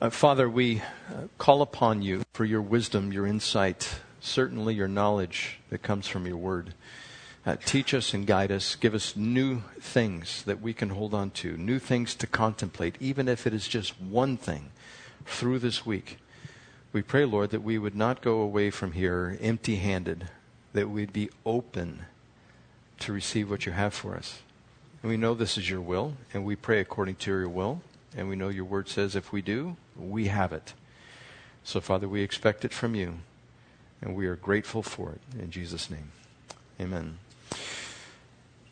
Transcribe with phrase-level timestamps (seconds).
[0.00, 5.60] Uh, Father, we uh, call upon you for your wisdom, your insight, certainly your knowledge
[5.70, 6.74] that comes from your word.
[7.46, 8.74] Uh, teach us and guide us.
[8.74, 13.28] Give us new things that we can hold on to, new things to contemplate, even
[13.28, 14.70] if it is just one thing
[15.26, 16.18] through this week.
[16.92, 20.28] We pray, Lord, that we would not go away from here empty handed,
[20.72, 22.06] that we'd be open
[22.98, 24.40] to receive what you have for us.
[25.02, 27.80] And we know this is your will, and we pray according to your will.
[28.16, 30.74] And we know your word says if we do, we have it.
[31.64, 33.14] So, Father, we expect it from you,
[34.02, 35.20] and we are grateful for it.
[35.38, 36.12] In Jesus' name,
[36.80, 37.18] amen.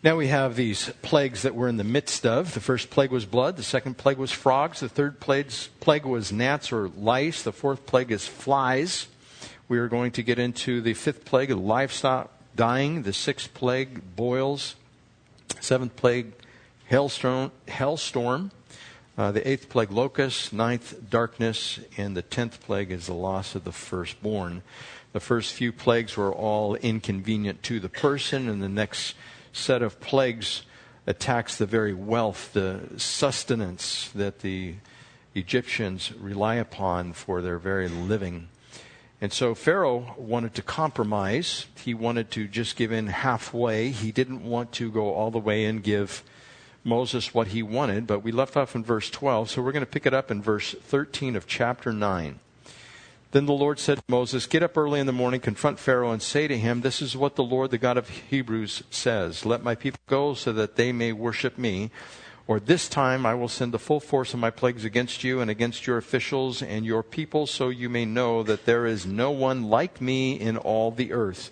[0.04, 2.54] Now we have these plagues that we're in the midst of.
[2.54, 3.56] The first plague was blood.
[3.56, 4.80] The second plague was frogs.
[4.80, 7.44] The third plague was gnats or lice.
[7.44, 9.06] The fourth plague is flies.
[9.68, 13.02] We are going to get into the fifth plague livestock dying.
[13.04, 14.74] The sixth plague, boils.
[15.60, 16.32] Seventh plague,
[16.86, 17.52] hailstorm.
[17.68, 18.50] hailstorm.
[19.16, 20.52] Uh, the eighth plague, locusts.
[20.52, 21.80] Ninth, darkness.
[21.96, 24.62] And the tenth plague is the loss of the firstborn.
[25.12, 29.14] The first few plagues were all inconvenient to the person, and the next
[29.52, 30.62] set of plagues
[31.06, 34.76] attacks the very wealth, the sustenance that the
[35.34, 38.48] Egyptians rely upon for their very living.
[39.20, 41.66] And so Pharaoh wanted to compromise.
[41.76, 43.90] He wanted to just give in halfway.
[43.90, 46.24] He didn't want to go all the way and give
[46.84, 49.90] Moses what he wanted, but we left off in verse 12, so we're going to
[49.90, 52.40] pick it up in verse 13 of chapter 9.
[53.30, 56.20] Then the Lord said to Moses, Get up early in the morning, confront Pharaoh, and
[56.20, 59.74] say to him, This is what the Lord, the God of Hebrews, says Let my
[59.74, 61.90] people go so that they may worship me.
[62.46, 65.50] Or this time I will send the full force of my plagues against you and
[65.50, 69.62] against your officials and your people, so you may know that there is no one
[69.64, 71.50] like me in all the earth.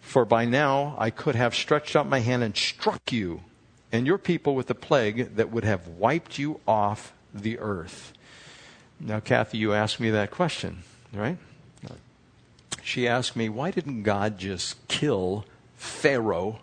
[0.00, 3.40] For by now I could have stretched out my hand and struck you
[3.94, 8.12] and your people with a plague that would have wiped you off the earth.
[8.98, 11.38] Now, Kathy, you asked me that question, right?
[12.82, 15.44] She asked me, why didn't God just kill
[15.76, 16.58] Pharaoh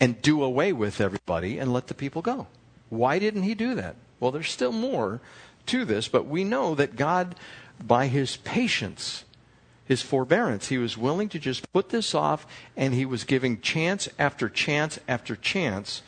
[0.00, 2.46] and do away with everybody and let the people go?
[2.88, 3.96] Why didn't he do that?
[4.18, 5.20] Well, there's still more
[5.66, 7.34] to this, but we know that God,
[7.78, 9.24] by his patience,
[9.84, 14.08] his forbearance, he was willing to just put this off and he was giving chance
[14.18, 16.00] after chance after chance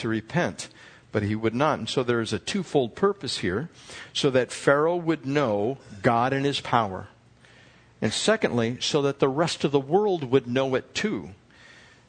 [0.00, 0.68] to repent,
[1.12, 1.78] but he would not.
[1.78, 3.70] And so there is a twofold purpose here
[4.12, 7.08] so that Pharaoh would know God and his power.
[8.02, 11.30] And secondly, so that the rest of the world would know it too.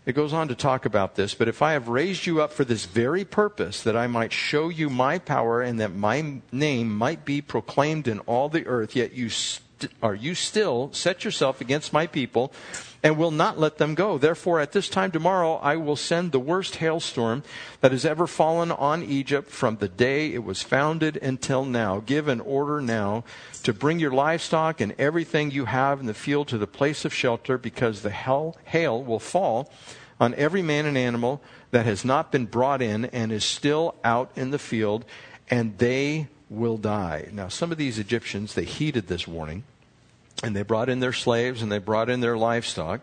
[0.06, 2.66] It goes on to talk about this, but if I have raised you up for
[2.66, 7.24] this very purpose, that I might show you my power and that my name might
[7.24, 11.94] be proclaimed in all the earth, yet you st- are you still set yourself against
[11.94, 12.52] my people
[13.04, 14.18] and will not let them go.
[14.18, 17.44] Therefore, at this time tomorrow, I will send the worst hailstorm
[17.80, 22.00] that has ever fallen on Egypt from the day it was founded until now.
[22.00, 23.24] Give an order now
[23.64, 27.14] to bring your livestock and everything you have in the field to the place of
[27.14, 29.72] shelter, because the hail will fall
[30.20, 31.42] on every man and animal
[31.72, 35.06] that has not been brought in and is still out in the field,
[35.50, 37.30] and they will die.
[37.32, 39.64] Now, some of these Egyptians, they heeded this warning
[40.44, 43.02] and they brought in their slaves and they brought in their livestock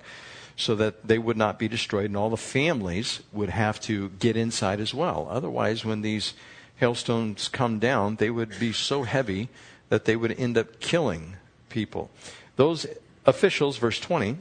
[0.56, 4.37] so that they would not be destroyed, and all the families would have to get
[4.37, 5.28] inside as well.
[5.31, 6.34] Otherwise, when these
[6.77, 9.48] hailstones come down, they would be so heavy
[9.88, 11.37] that they would end up killing
[11.69, 12.10] people.
[12.56, 12.87] Those
[13.25, 14.38] officials, verse 20,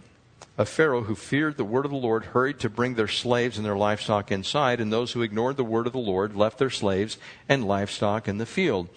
[0.57, 3.66] of Pharaoh who feared the word of the Lord hurried to bring their slaves and
[3.66, 7.18] their livestock inside, and those who ignored the word of the Lord left their slaves
[7.47, 8.90] and livestock in the field.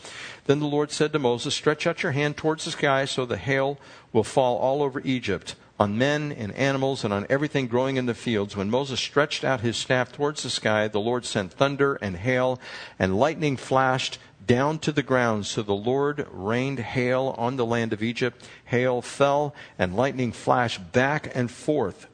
[0.46, 3.36] Then the Lord said to Moses, Stretch out your hand towards the sky so the
[3.36, 3.78] hail
[4.12, 8.14] will fall all over Egypt, on men and animals and on everything growing in the
[8.14, 8.56] fields.
[8.56, 12.58] When Moses stretched out his staff towards the sky, the Lord sent thunder and hail,
[12.98, 14.18] and lightning flashed
[14.50, 15.46] down to the ground.
[15.46, 18.44] So the Lord rained hail on the land of Egypt.
[18.64, 22.08] Hail fell, and lightning flashed back and forth.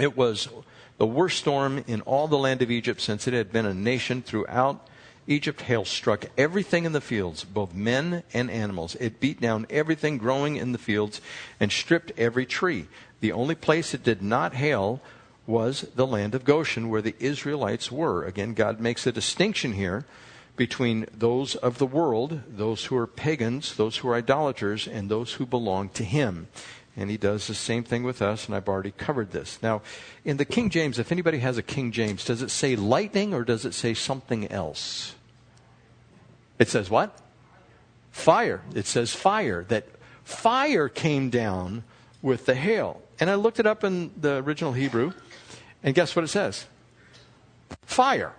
[0.00, 0.48] It was
[0.96, 4.22] the worst storm in all the land of Egypt since it had been a nation
[4.22, 4.88] throughout
[5.26, 5.60] Egypt.
[5.60, 8.94] Hail struck everything in the fields, both men and animals.
[8.94, 11.20] It beat down everything growing in the fields
[11.60, 12.86] and stripped every tree.
[13.20, 15.02] The only place it did not hail
[15.46, 18.24] was the land of Goshen, where the Israelites were.
[18.24, 20.06] Again, God makes a distinction here
[20.56, 25.34] between those of the world, those who are pagans, those who are idolaters, and those
[25.34, 26.48] who belong to Him.
[26.96, 29.58] And He does the same thing with us, and I've already covered this.
[29.62, 29.80] Now,
[30.24, 33.44] in the King James, if anybody has a King James, does it say lightning or
[33.44, 35.14] does it say something else?
[36.58, 37.18] It says what?
[38.10, 38.60] Fire.
[38.74, 39.64] It says fire.
[39.68, 39.86] That
[40.22, 41.84] fire came down
[42.20, 43.00] with the hail.
[43.18, 45.12] And I looked it up in the original Hebrew,
[45.82, 46.66] and guess what it says?
[47.86, 48.34] Fire.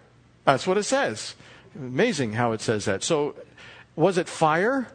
[0.46, 1.36] That's what it says.
[1.76, 3.04] Amazing how it says that.
[3.04, 3.36] So
[3.96, 4.88] Was it fire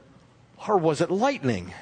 [0.66, 1.72] or was it lightning?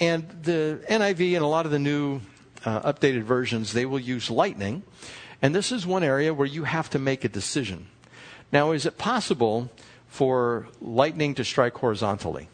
[0.00, 2.20] And the NIV and a lot of the new
[2.64, 4.82] uh, updated versions, they will use lightning.
[5.42, 7.86] And this is one area where you have to make a decision.
[8.50, 9.70] Now, is it possible
[10.08, 12.48] for lightning to strike horizontally?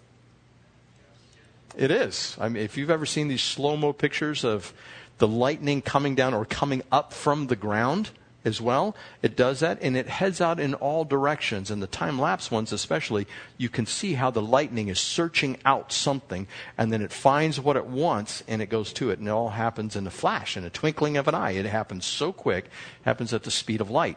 [1.77, 2.37] It is.
[2.41, 4.73] I mean, if you've ever seen these slow mo pictures of
[5.19, 8.11] the lightning coming down or coming up from the ground,
[8.45, 8.97] as well.
[9.23, 11.71] It does that and it heads out in all directions.
[11.71, 13.27] And the time lapse ones, especially,
[13.59, 16.47] you can see how the lightning is searching out something
[16.79, 19.19] and then it finds what it wants and it goes to it.
[19.19, 21.53] And it all happens in a flash, in a twinkling of an eye.
[21.53, 22.71] It happens so quick,
[23.03, 24.17] happens at the speed of light,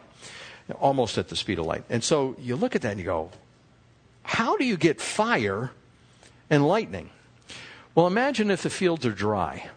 [0.80, 1.84] almost at the speed of light.
[1.90, 3.30] And so you look at that and you go,
[4.22, 5.70] how do you get fire
[6.48, 7.10] and lightning?
[7.94, 9.68] Well, imagine if the fields are dry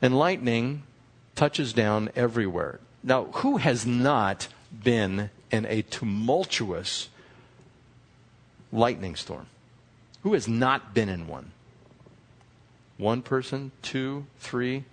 [0.00, 0.84] and lightning
[1.34, 2.80] touches down everywhere.
[3.04, 7.10] Now, who has not been in a tumultuous
[8.72, 9.46] lightning storm?
[10.22, 11.52] Who has not been in one?
[12.96, 14.84] One person, two, three.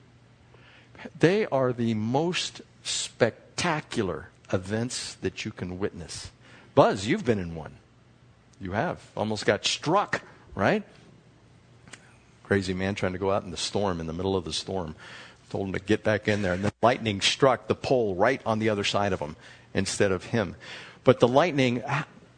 [1.18, 6.31] They are the most spectacular events that you can witness.
[6.75, 7.78] Buzz, you've been in one.
[8.60, 9.00] You have.
[9.16, 10.22] Almost got struck,
[10.54, 10.84] right?
[12.44, 14.96] Crazy man trying to go out in the storm, in the middle of the storm
[15.51, 16.53] told him to get back in there.
[16.53, 19.36] And the lightning struck the pole right on the other side of him
[19.74, 20.56] instead of him.
[21.03, 21.83] But the lightning,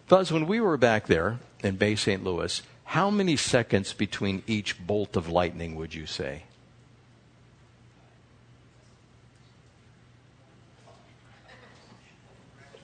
[0.08, 2.24] Buzz, when we were back there in Bay St.
[2.24, 6.44] Louis, how many seconds between each bolt of lightning would you say?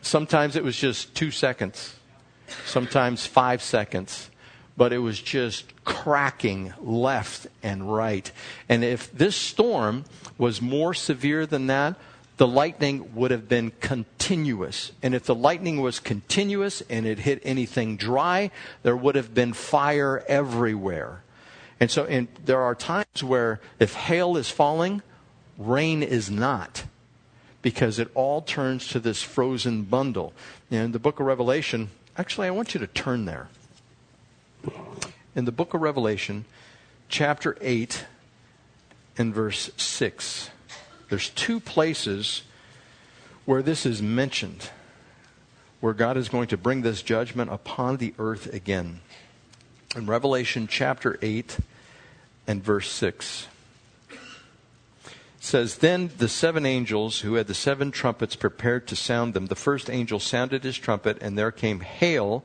[0.02, 1.96] Sometimes it was just two seconds,
[2.66, 4.29] sometimes five seconds
[4.80, 8.32] but it was just cracking left and right.
[8.70, 10.06] And if this storm
[10.38, 11.98] was more severe than that,
[12.38, 14.94] the lightning would have been continuous.
[15.04, 19.52] And if the lightning was continuous and it hit anything dry, there would have been
[19.52, 21.24] fire everywhere.
[21.82, 25.02] And so and there are times where if hail is falling,
[25.58, 26.86] rain is not.
[27.62, 30.32] Because it all turns to this frozen bundle.
[30.72, 33.50] In the book of Revelation, actually, I want you to turn there
[35.36, 36.46] in the book of Revelation,
[37.08, 38.06] chapter 8
[39.18, 40.50] and verse 6.
[41.10, 42.44] There's two places
[43.46, 44.70] where this is mentioned,
[45.80, 49.02] where God is going to bring this judgment upon the earth again.
[49.96, 51.58] In Revelation chapter 8
[52.48, 53.48] and verse 6
[55.40, 59.56] says then the seven angels who had the seven trumpets prepared to sound them the
[59.56, 62.44] first angel sounded his trumpet and there came hail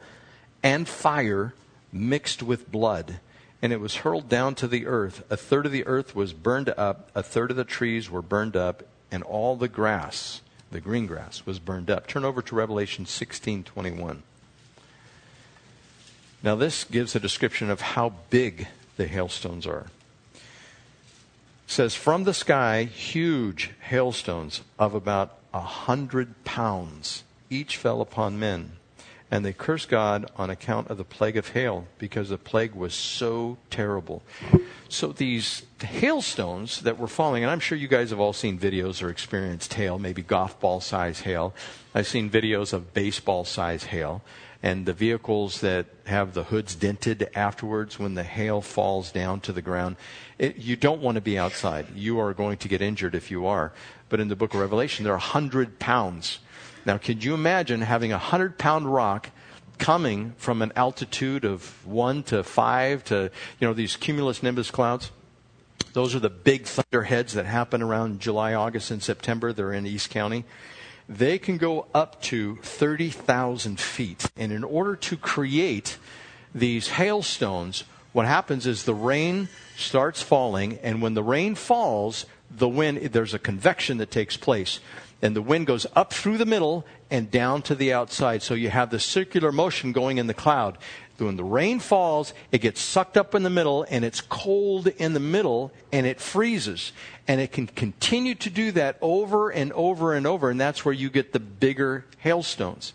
[0.62, 1.52] and fire
[1.94, 3.20] mixed with blood,
[3.62, 5.25] and it was hurled down to the earth.
[5.31, 8.56] A third of the earth was burned up, a third of the trees were burned
[8.56, 12.06] up, and all the grass, the green grass, was burned up.
[12.06, 14.23] Turn over to Revelation 16:21.
[16.43, 18.67] Now this gives a description of how big
[18.97, 19.87] the hailstones are.
[20.35, 20.40] It
[21.69, 28.73] says from the sky huge hailstones of about a hundred pounds each fell upon men
[29.34, 32.94] and they cursed God on account of the plague of hail because the plague was
[32.94, 34.22] so terrible.
[34.88, 39.02] So these hailstones that were falling, and I'm sure you guys have all seen videos
[39.02, 41.52] or experienced hail, maybe golf ball size hail.
[41.96, 44.22] I've seen videos of baseball size hail
[44.62, 49.52] and the vehicles that have the hoods dented afterwards when the hail falls down to
[49.52, 49.97] the ground.
[50.38, 51.88] It, you don't want to be outside.
[51.97, 53.73] You are going to get injured if you are.
[54.09, 56.38] But in the book of Revelation, there are 100 pounds
[56.87, 59.31] now, could you imagine having a 100 pound rock
[59.79, 65.11] coming from an altitude of 1 to 5 to, you know, these cumulus nimbus clouds?
[65.93, 69.53] Those are the big thunderheads that happen around July, August, and September.
[69.53, 70.45] They're in East County.
[71.09, 74.31] They can go up to 30,000 feet.
[74.37, 75.99] And in order to create
[76.55, 82.69] these hailstones, what happens is the rain starts falling, and when the rain falls, the
[82.69, 84.81] wind, there's a convection that takes place
[85.25, 88.43] and the wind goes up through the middle and down to the outside.
[88.43, 90.76] So you have the circular motion going in the cloud.
[91.16, 95.14] When the rain falls, it gets sucked up in the middle and it's cold in
[95.14, 96.93] the middle and it freezes.
[97.26, 100.93] And it can continue to do that over and over and over, and that's where
[100.93, 102.93] you get the bigger hailstones.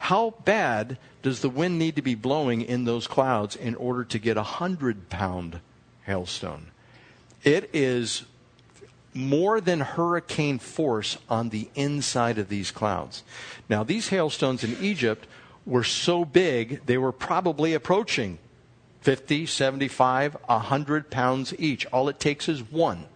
[0.00, 4.18] How bad does the wind need to be blowing in those clouds in order to
[4.18, 5.60] get a hundred pound
[6.06, 6.66] hailstone?
[7.42, 8.24] It is
[9.14, 13.22] more than hurricane force on the inside of these clouds.
[13.68, 15.26] Now, these hailstones in Egypt
[15.66, 18.38] were so big, they were probably approaching
[19.00, 21.86] 50, 75, 100 pounds each.
[21.86, 23.06] All it takes is one.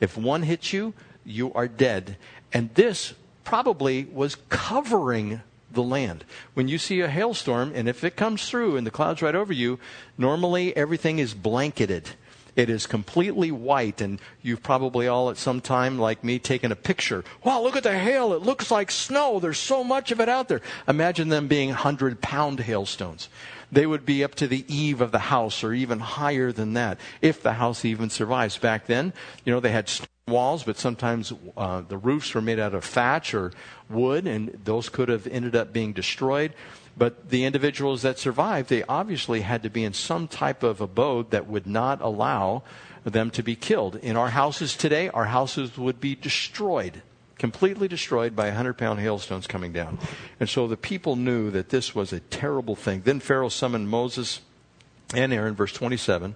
[0.00, 0.94] If one hits you,
[1.24, 2.16] you are dead.
[2.52, 6.24] And this probably was covering the land.
[6.54, 9.52] When you see a hailstorm, and if it comes through and the cloud's right over
[9.52, 9.78] you,
[10.18, 12.10] normally everything is blanketed.
[12.54, 16.76] It is completely white, and you've probably all at some time, like me, taken a
[16.76, 17.24] picture.
[17.42, 18.34] Wow, look at the hail.
[18.34, 19.40] It looks like snow.
[19.40, 20.60] There's so much of it out there.
[20.86, 23.28] Imagine them being 100 pound hailstones.
[23.70, 26.98] They would be up to the eave of the house or even higher than that,
[27.22, 28.58] if the house even survives.
[28.58, 32.58] Back then, you know, they had stone walls, but sometimes uh, the roofs were made
[32.58, 33.50] out of thatch or
[33.88, 36.52] wood, and those could have ended up being destroyed.
[36.96, 41.30] But the individuals that survived, they obviously had to be in some type of abode
[41.30, 42.62] that would not allow
[43.04, 43.96] them to be killed.
[43.96, 47.02] In our houses today, our houses would be destroyed,
[47.38, 49.98] completely destroyed by 100 pound hailstones coming down.
[50.38, 53.02] And so the people knew that this was a terrible thing.
[53.04, 54.40] Then Pharaoh summoned Moses
[55.14, 56.34] and Aaron, verse 27.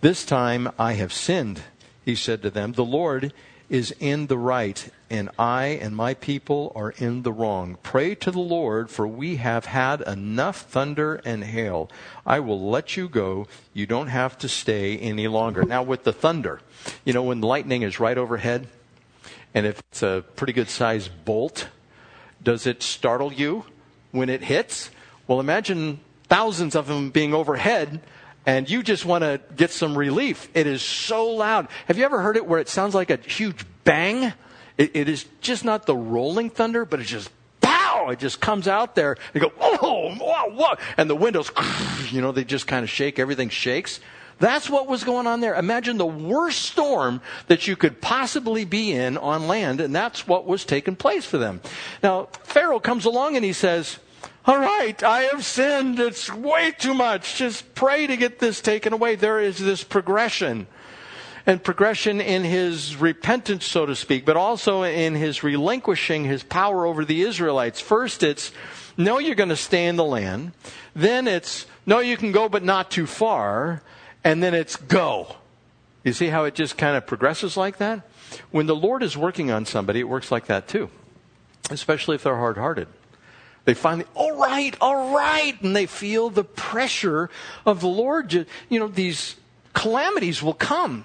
[0.00, 1.62] This time I have sinned,
[2.04, 2.72] he said to them.
[2.72, 3.32] The Lord
[3.68, 7.76] is in the right, and I and my people are in the wrong.
[7.82, 11.90] Pray to the Lord, for we have had enough thunder and hail.
[12.24, 13.46] I will let you go.
[13.74, 15.64] You don't have to stay any longer.
[15.64, 16.60] Now, with the thunder,
[17.04, 18.68] you know, when lightning is right overhead,
[19.54, 21.68] and if it's a pretty good sized bolt,
[22.42, 23.64] does it startle you
[24.12, 24.90] when it hits?
[25.26, 28.00] Well, imagine thousands of them being overhead
[28.48, 30.48] and you just want to get some relief.
[30.54, 31.68] It is so loud.
[31.86, 34.32] Have you ever heard it where it sounds like a huge bang?
[34.78, 38.08] it, it is just not the rolling thunder, but it's just pow!
[38.08, 39.16] It just comes out there.
[39.34, 40.74] You go, oh, whoa, whoa.
[40.96, 41.50] And the windows,
[42.10, 43.18] you know, they just kind of shake.
[43.18, 44.00] Everything shakes.
[44.38, 45.56] That's what was going on there.
[45.56, 50.46] Imagine the worst storm that you could possibly be in on land, and that's what
[50.46, 51.60] was taking place for them.
[52.04, 53.98] Now, Pharaoh comes along and he says,
[54.48, 56.00] all right, I have sinned.
[56.00, 57.36] It's way too much.
[57.36, 59.14] Just pray to get this taken away.
[59.14, 60.66] There is this progression.
[61.44, 66.86] And progression in his repentance, so to speak, but also in his relinquishing his power
[66.86, 67.78] over the Israelites.
[67.78, 68.50] First, it's,
[68.96, 70.52] no, you're going to stay in the land.
[70.96, 73.82] Then it's, no, you can go, but not too far.
[74.24, 75.36] And then it's go.
[76.04, 78.00] You see how it just kind of progresses like that?
[78.50, 80.88] When the Lord is working on somebody, it works like that too,
[81.68, 82.88] especially if they're hard hearted.
[83.68, 85.54] They finally, all right, all right.
[85.60, 87.28] And they feel the pressure
[87.66, 88.32] of the Lord.
[88.32, 89.36] You know, these
[89.74, 91.04] calamities will come.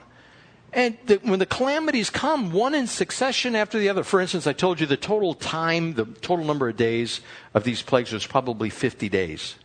[0.72, 4.54] And the, when the calamities come, one in succession after the other, for instance, I
[4.54, 7.20] told you the total time, the total number of days
[7.54, 9.56] of these plagues was probably 50 days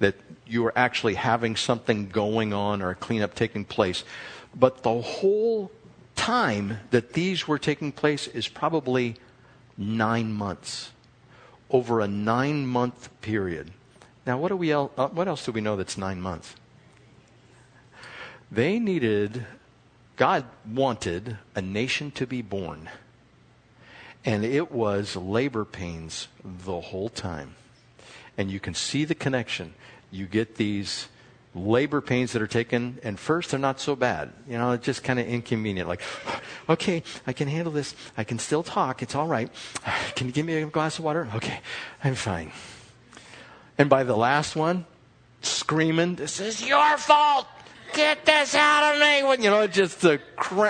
[0.00, 4.02] that you were actually having something going on or a cleanup taking place.
[4.56, 5.70] But the whole
[6.16, 9.18] time that these were taking place is probably
[9.78, 10.90] nine months
[11.70, 13.70] over a nine month period.
[14.26, 16.54] Now, what, do we el- uh, what else do we know that's nine months?
[18.50, 19.46] They needed,
[20.16, 22.90] God wanted a nation to be born.
[24.24, 27.54] And it was labor pains the whole time.
[28.36, 29.74] And you can see the connection.
[30.10, 31.08] You get these
[31.54, 34.32] labor pains that are taken, and first they're not so bad.
[34.48, 35.88] You know, it's just kind of inconvenient.
[35.88, 36.02] Like,
[36.68, 37.94] okay, I can handle this.
[38.16, 39.02] I can still talk.
[39.02, 39.50] It's all right.
[40.14, 41.28] Can you give me a glass of water?
[41.34, 41.60] Okay,
[42.04, 42.52] I'm fine.
[43.78, 44.84] And by the last one,
[45.40, 47.46] screaming, This is your fault.
[47.92, 49.42] Get this out of me.
[49.42, 50.20] You know, just the,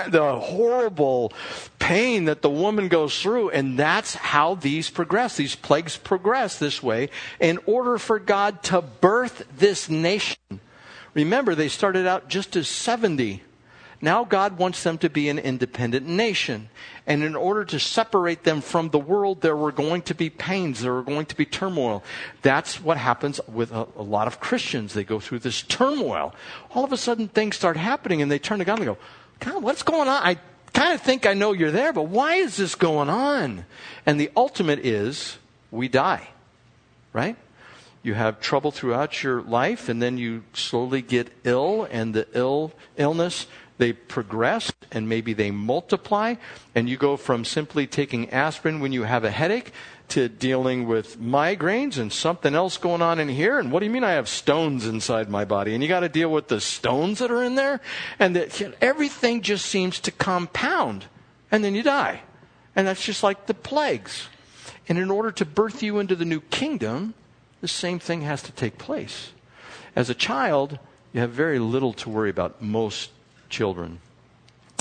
[0.09, 1.33] the horrible
[1.77, 3.51] pain that the woman goes through.
[3.51, 5.37] And that's how these progress.
[5.37, 7.09] These plagues progress this way
[7.39, 10.37] in order for God to birth this nation
[11.13, 13.43] Remember, they started out just as 70.
[14.01, 16.69] Now God wants them to be an independent nation.
[17.05, 20.81] And in order to separate them from the world, there were going to be pains,
[20.81, 22.03] there were going to be turmoil.
[22.41, 24.93] That's what happens with a, a lot of Christians.
[24.93, 26.33] They go through this turmoil.
[26.71, 28.97] All of a sudden, things start happening, and they turn to God and go,
[29.39, 30.21] God, what's going on?
[30.23, 30.37] I
[30.73, 33.65] kind of think I know you're there, but why is this going on?
[34.05, 35.37] And the ultimate is
[35.69, 36.27] we die,
[37.13, 37.35] right?
[38.03, 42.73] You have trouble throughout your life and then you slowly get ill and the ill
[42.97, 46.35] illness they progress and maybe they multiply
[46.75, 49.71] and you go from simply taking aspirin when you have a headache
[50.07, 53.91] to dealing with migraines and something else going on in here and what do you
[53.91, 55.73] mean i have stones inside my body?
[55.73, 57.79] And you got to deal with the stones that are in there
[58.19, 61.05] and that everything just seems to compound
[61.51, 62.21] and then you die.
[62.75, 64.27] And that's just like the plagues.
[64.87, 67.13] And in order to birth you into the new kingdom
[67.61, 69.31] the same thing has to take place.
[69.95, 70.79] As a child,
[71.13, 73.11] you have very little to worry about, most
[73.49, 73.99] children.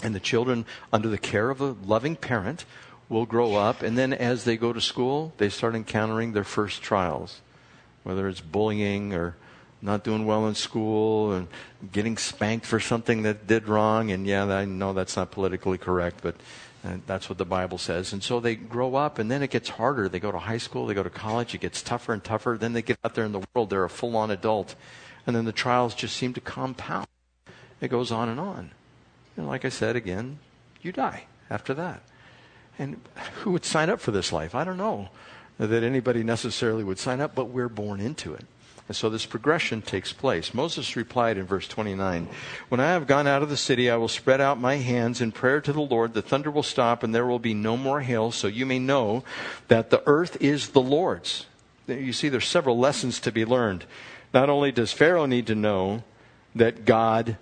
[0.02, 2.64] And the children, under the care of a loving parent,
[3.08, 6.80] will grow up, and then as they go to school, they start encountering their first
[6.80, 7.40] trials,
[8.04, 9.36] whether it's bullying or
[9.82, 11.48] not doing well in school and
[11.92, 14.10] getting spanked for something that did wrong.
[14.10, 16.36] And yeah, I know that's not politically correct, but
[16.82, 18.12] And that's what the Bible says.
[18.12, 20.08] And so they grow up, and then it gets harder.
[20.08, 22.56] They go to high school, they go to college, it gets tougher and tougher.
[22.58, 24.74] Then they get out there in the world, they're a full on adult.
[25.26, 27.06] And then the trials just seem to compound.
[27.80, 28.70] It goes on and on.
[29.36, 30.38] And like I said again,
[30.80, 32.02] you die after that.
[32.78, 33.00] And
[33.36, 34.54] who would sign up for this life?
[34.54, 35.10] I don't know
[35.58, 38.46] that anybody necessarily would sign up, but we're born into it.
[38.90, 40.52] And so this progression takes place.
[40.52, 42.26] Moses replied in verse 29
[42.70, 45.30] When I have gone out of the city, I will spread out my hands in
[45.30, 46.12] prayer to the Lord.
[46.12, 49.22] The thunder will stop, and there will be no more hail, so you may know
[49.68, 51.46] that the earth is the Lord's.
[51.86, 53.84] You see, there's several lessons to be learned.
[54.34, 56.02] Not only does Pharaoh need to know
[56.56, 57.36] that God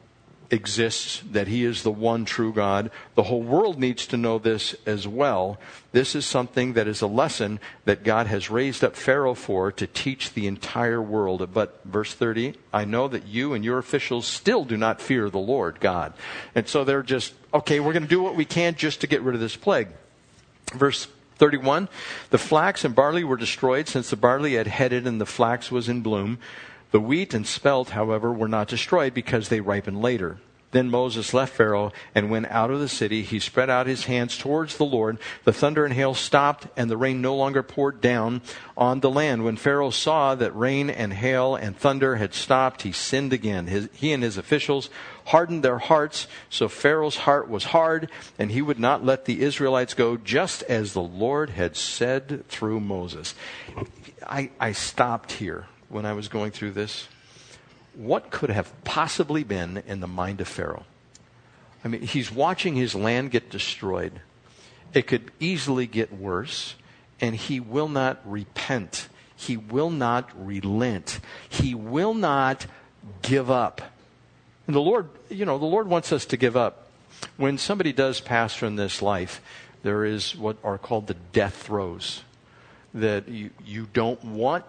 [0.51, 2.91] exists, that He is the one true God.
[3.15, 5.59] The whole world needs to know this as well.
[5.93, 9.87] This is something that is a lesson that God has raised up Pharaoh for to
[9.87, 11.53] teach the entire world.
[11.53, 15.39] But verse 30, I know that you and your officials still do not fear the
[15.39, 16.15] Lord God.
[16.55, 19.23] And so they're just, okay, we're going to do what we can just to get
[19.23, 19.89] rid of this plague.
[20.73, 21.89] Verse 31,
[22.31, 25.89] the flax and barley were destroyed since the barley had headed and the flax was
[25.89, 26.39] in bloom.
[26.91, 30.39] The wheat and spelt, however, were not destroyed because they ripened later.
[30.71, 33.23] Then Moses left Pharaoh and went out of the city.
[33.23, 35.19] He spread out his hands towards the Lord.
[35.45, 38.43] The thunder and hail stopped, and the rain no longer poured down
[38.77, 39.45] on the land.
[39.45, 43.67] When Pharaoh saw that rain and hail and thunder had stopped, he sinned again.
[43.67, 44.91] His, he and his officials
[45.27, 49.95] hardened their hearts, so Pharaoh's heart was hard, and he would not let the Israelites
[49.95, 53.35] go, just as the Lord had said through Moses.
[54.27, 57.09] I, I stopped here when I was going through this?
[57.95, 60.85] What could have possibly been in the mind of Pharaoh?
[61.85, 64.21] I mean, he's watching his land get destroyed.
[64.95, 66.75] It could easily get worse,
[67.21, 69.09] and he will not repent.
[69.37, 71.21] He will not relent.
[71.49, 72.67] He will not
[73.23, 73.81] give up.
[74.67, 76.89] And the Lord, you know, the Lord wants us to give up.
[77.37, 79.41] When somebody does pass from this life,
[79.83, 82.23] there is what are called the death throes.
[82.95, 84.65] That you, you don't want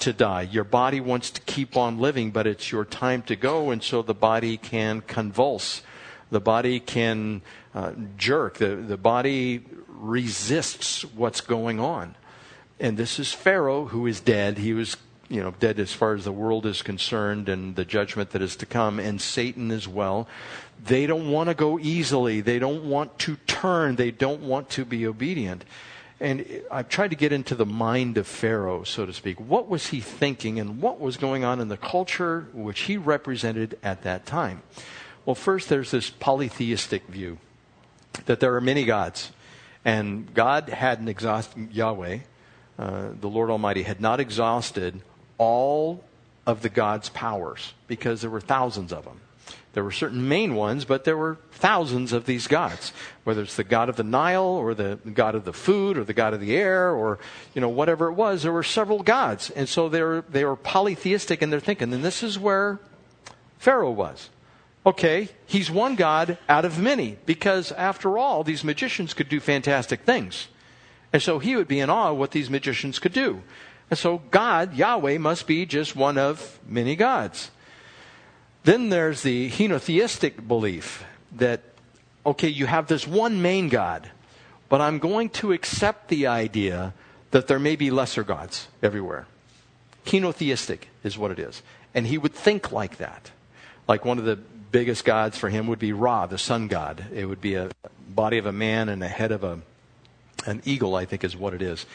[0.00, 0.42] to die.
[0.42, 4.02] Your body wants to keep on living, but it's your time to go, and so
[4.02, 5.82] the body can convulse.
[6.30, 7.42] The body can
[7.74, 8.58] uh, jerk.
[8.58, 12.16] The, the body resists what's going on.
[12.80, 14.58] And this is Pharaoh who is dead.
[14.58, 14.96] He was
[15.28, 18.56] you know, dead as far as the world is concerned and the judgment that is
[18.56, 20.26] to come, and Satan as well.
[20.82, 22.40] They don't want to go easily.
[22.40, 23.96] They don't want to turn.
[23.96, 25.64] They don't want to be obedient.
[26.20, 29.38] And I've tried to get into the mind of Pharaoh, so to speak.
[29.38, 33.78] What was he thinking and what was going on in the culture which he represented
[33.84, 34.62] at that time?
[35.24, 37.38] Well, first, there's this polytheistic view
[38.26, 39.30] that there are many gods.
[39.84, 42.18] And God hadn't exhausted, Yahweh,
[42.78, 45.00] uh, the Lord Almighty, had not exhausted
[45.36, 46.04] all
[46.46, 49.20] of the God's powers because there were thousands of them.
[49.78, 53.62] There were certain main ones, but there were thousands of these gods, whether it's the
[53.62, 56.56] god of the Nile or the god of the food or the god of the
[56.56, 57.20] air or
[57.54, 58.42] you know whatever it was.
[58.42, 61.94] There were several gods, and so they were they were polytheistic in their thinking.
[61.94, 62.80] And this is where
[63.60, 64.30] Pharaoh was.
[64.84, 70.00] Okay, he's one god out of many because after all, these magicians could do fantastic
[70.00, 70.48] things,
[71.12, 73.44] and so he would be in awe of what these magicians could do.
[73.90, 77.52] And so God, Yahweh, must be just one of many gods.
[78.68, 81.02] Then there's the henotheistic belief
[81.32, 81.62] that,
[82.26, 84.10] okay, you have this one main God,
[84.68, 86.92] but I'm going to accept the idea
[87.30, 89.26] that there may be lesser gods everywhere.
[90.04, 91.62] Henotheistic is what it is.
[91.94, 93.30] And he would think like that.
[93.88, 97.06] Like one of the biggest gods for him would be Ra, the sun god.
[97.14, 97.70] It would be a
[98.06, 99.60] body of a man and a head of a,
[100.44, 101.86] an eagle, I think is what it is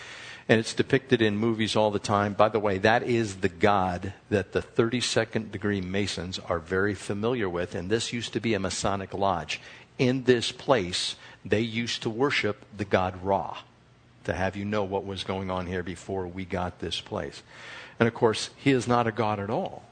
[0.49, 2.33] and it's depicted in movies all the time.
[2.33, 7.47] By the way, that is the God that the 32nd degree Masons are very familiar
[7.47, 9.61] with, and this used to be a Masonic lodge.
[9.97, 13.57] In this place, they used to worship the god Ra,
[14.25, 17.41] to have you know what was going on here before we got this place.
[17.99, 19.83] And of course, he is not a god at all.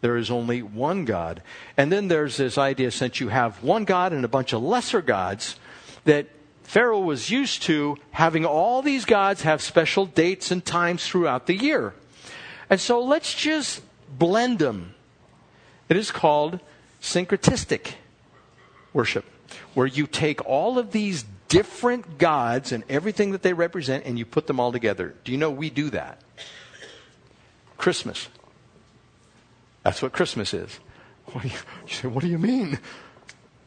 [0.00, 1.42] There is only one God.
[1.76, 5.02] And then there's this idea since you have one God and a bunch of lesser
[5.02, 5.56] gods,
[6.04, 6.26] that
[6.70, 11.56] Pharaoh was used to having all these gods have special dates and times throughout the
[11.56, 11.94] year.
[12.70, 14.94] And so let's just blend them.
[15.88, 16.60] It is called
[17.02, 17.94] syncretistic
[18.92, 19.24] worship,
[19.74, 24.24] where you take all of these different gods and everything that they represent and you
[24.24, 25.16] put them all together.
[25.24, 26.20] Do you know we do that?
[27.78, 28.28] Christmas.
[29.82, 30.78] That's what Christmas is.
[31.32, 31.50] What you,
[31.86, 32.78] you say, what do you mean?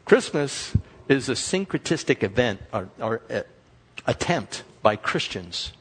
[0.06, 0.72] Christmas
[1.08, 3.42] is a syncretistic event or, or uh,
[4.06, 5.72] attempt by Christians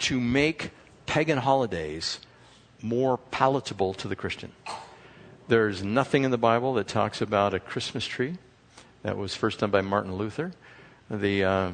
[0.00, 0.70] to make
[1.06, 2.20] pagan holidays
[2.82, 4.52] more palatable to the Christian.
[5.48, 8.36] There's nothing in the Bible that talks about a Christmas tree.
[9.02, 10.52] That was first done by Martin Luther.
[11.10, 11.72] the uh,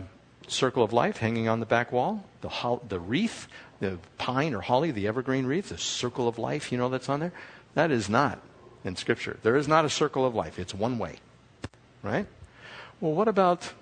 [0.49, 3.47] circle of life hanging on the back wall, the, ho- the wreath,
[3.79, 7.21] the pine or holly, the evergreen wreath, the circle of life, you know that's on
[7.21, 7.33] there?
[7.75, 8.41] That is not
[8.85, 9.39] in Scripture.
[9.43, 11.17] There is not a circle of life, it's one way.
[12.03, 12.27] Right?
[13.01, 13.73] Well, what about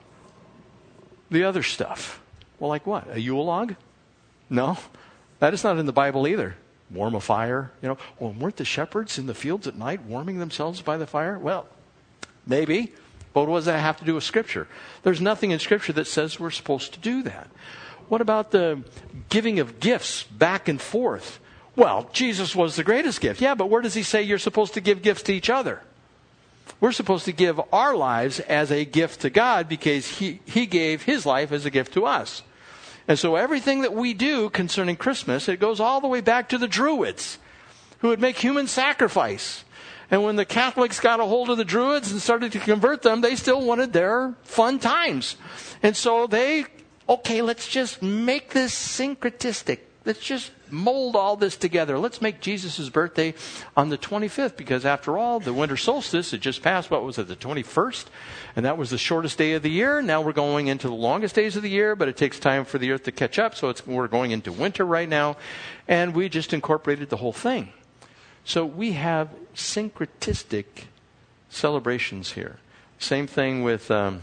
[1.31, 2.21] the other stuff?
[2.59, 3.09] Well, like what?
[3.15, 3.75] A Yule log?
[4.51, 4.79] No,
[5.41, 6.57] that is not in the Bible either.
[6.91, 7.99] Warm a fire, you know.
[8.19, 11.39] Well, weren't the shepherds in the fields at night warming themselves by the fire?
[11.39, 11.67] Well,
[12.47, 12.93] maybe.
[13.35, 14.67] But what does that have to do with Scripture?
[15.03, 17.49] There's nothing in Scripture that says we're supposed to do that.
[18.09, 18.83] What about the
[19.29, 21.39] giving of gifts back and forth?
[21.77, 23.41] Well, Jesus was the greatest gift.
[23.41, 25.83] Yeah, but where does he say you're supposed to give gifts to each other?
[26.81, 31.03] We're supposed to give our lives as a gift to God because he, he gave
[31.03, 32.43] his life as a gift to us.
[33.09, 36.59] And so everything that we do concerning Christmas, it goes all the way back to
[36.59, 37.39] the Druids
[38.01, 39.65] who would make human sacrifice.
[40.11, 43.21] And when the Catholics got a hold of the Druids and started to convert them,
[43.21, 45.37] they still wanted their fun times.
[45.83, 46.67] And so they,
[47.09, 49.81] okay, let's just make this syncretistic.
[50.05, 51.99] Let's just mold all this together.
[51.99, 53.35] Let's make Jesus' birthday
[53.77, 56.91] on the 25th because, after all, the winter solstice had just passed.
[56.91, 58.07] What was it, the 21st?
[58.57, 60.03] And that was the shortest day of the year.
[60.03, 62.79] Now we're going into the longest days of the year, but it takes time for
[62.79, 63.55] the earth to catch up.
[63.55, 65.37] So we're going into winter right now.
[65.87, 67.73] And we just incorporated the whole thing.
[68.45, 70.65] So we have syncretistic
[71.51, 72.59] celebrations here.
[72.99, 74.23] Same thing with um,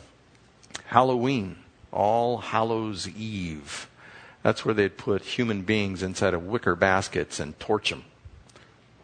[0.87, 1.57] Halloween,
[1.91, 3.87] All Hallows Eve.
[4.45, 8.03] That's where they'd put human beings inside of wicker baskets and torch them.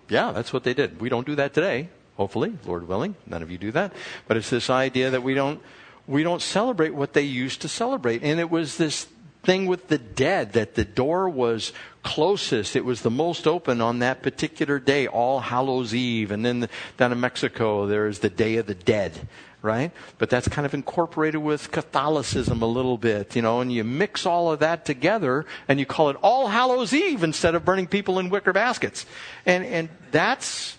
[0.07, 1.01] Yeah, that's what they did.
[1.01, 3.15] We don't do that today, hopefully, Lord willing.
[3.25, 3.91] None of you do that.
[4.27, 5.59] But it's this idea that we don't
[6.05, 8.21] we don't celebrate what they used to celebrate.
[8.21, 9.07] And it was this
[9.41, 11.73] thing with the dead that the door was
[12.03, 12.75] closest.
[12.75, 16.29] It was the most open on that particular day, All Hallows Eve.
[16.29, 19.27] And then down in Mexico, there is the Day of the Dead
[19.61, 19.91] right?
[20.17, 24.25] But that's kind of incorporated with Catholicism a little bit, you know, and you mix
[24.25, 28.19] all of that together and you call it All Hallows Eve instead of burning people
[28.19, 29.05] in wicker baskets.
[29.45, 30.77] And, and that's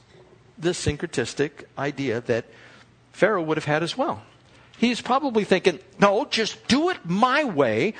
[0.58, 2.46] the syncretistic idea that
[3.12, 4.22] Pharaoh would have had as well
[4.78, 7.94] he's probably thinking, no, just do it my way.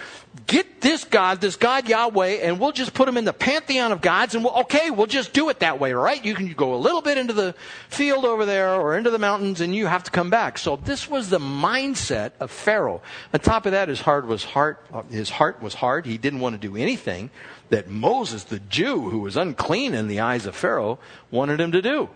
[0.47, 4.01] Get this God, this God Yahweh, and we'll just put him in the pantheon of
[4.01, 6.25] gods, and we'll, okay, we'll just do it that way, right?
[6.25, 7.55] You can go a little bit into the
[7.89, 10.59] field over there or into the mountains, and you have to come back.
[10.59, 13.03] So this was the mindset of Pharaoh.
[13.33, 14.79] On top of that, his heart was hard.
[15.11, 16.07] his heart was hard.
[16.07, 17.31] He didn't want to do anything
[17.69, 20.99] that Moses, the Jew, who was unclean in the eyes of Pharaoh,
[21.31, 22.11] wanted him to do.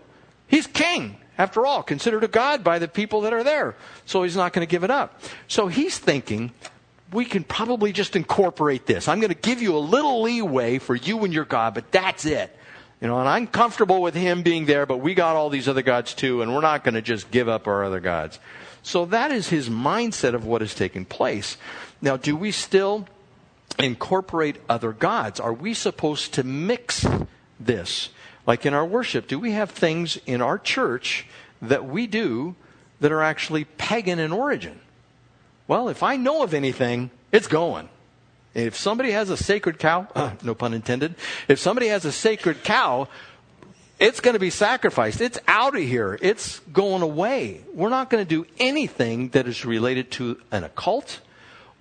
[0.47, 3.75] He's king after all, considered a God by the people that are there.
[4.05, 5.21] So he's not going to give it up.
[5.47, 6.51] So he's thinking,
[7.11, 9.07] we can probably just incorporate this.
[9.07, 12.25] I'm going to give you a little leeway for you and your God, but that's
[12.25, 12.55] it.
[12.99, 15.83] You know, and I'm comfortable with him being there, but we got all these other
[15.83, 18.39] gods too, and we're not going to just give up our other gods.
[18.81, 21.57] So that is his mindset of what has taken place.
[22.01, 23.07] Now, do we still
[23.77, 25.39] incorporate other gods?
[25.39, 27.05] Are we supposed to mix
[27.59, 28.09] this?
[28.47, 31.27] Like in our worship, do we have things in our church
[31.61, 32.55] that we do
[33.01, 34.79] that are actually pagan in origin?
[35.67, 37.89] Well, if I know of anything, it's going.
[38.53, 41.15] If somebody has a sacred cow, uh, no pun intended,
[41.49, 43.09] if somebody has a sacred cow,
[43.99, 45.19] it's going to be sacrificed.
[45.19, 46.17] It's out of here.
[46.21, 47.61] It's going away.
[47.73, 51.19] We're not going to do anything that is related to an occult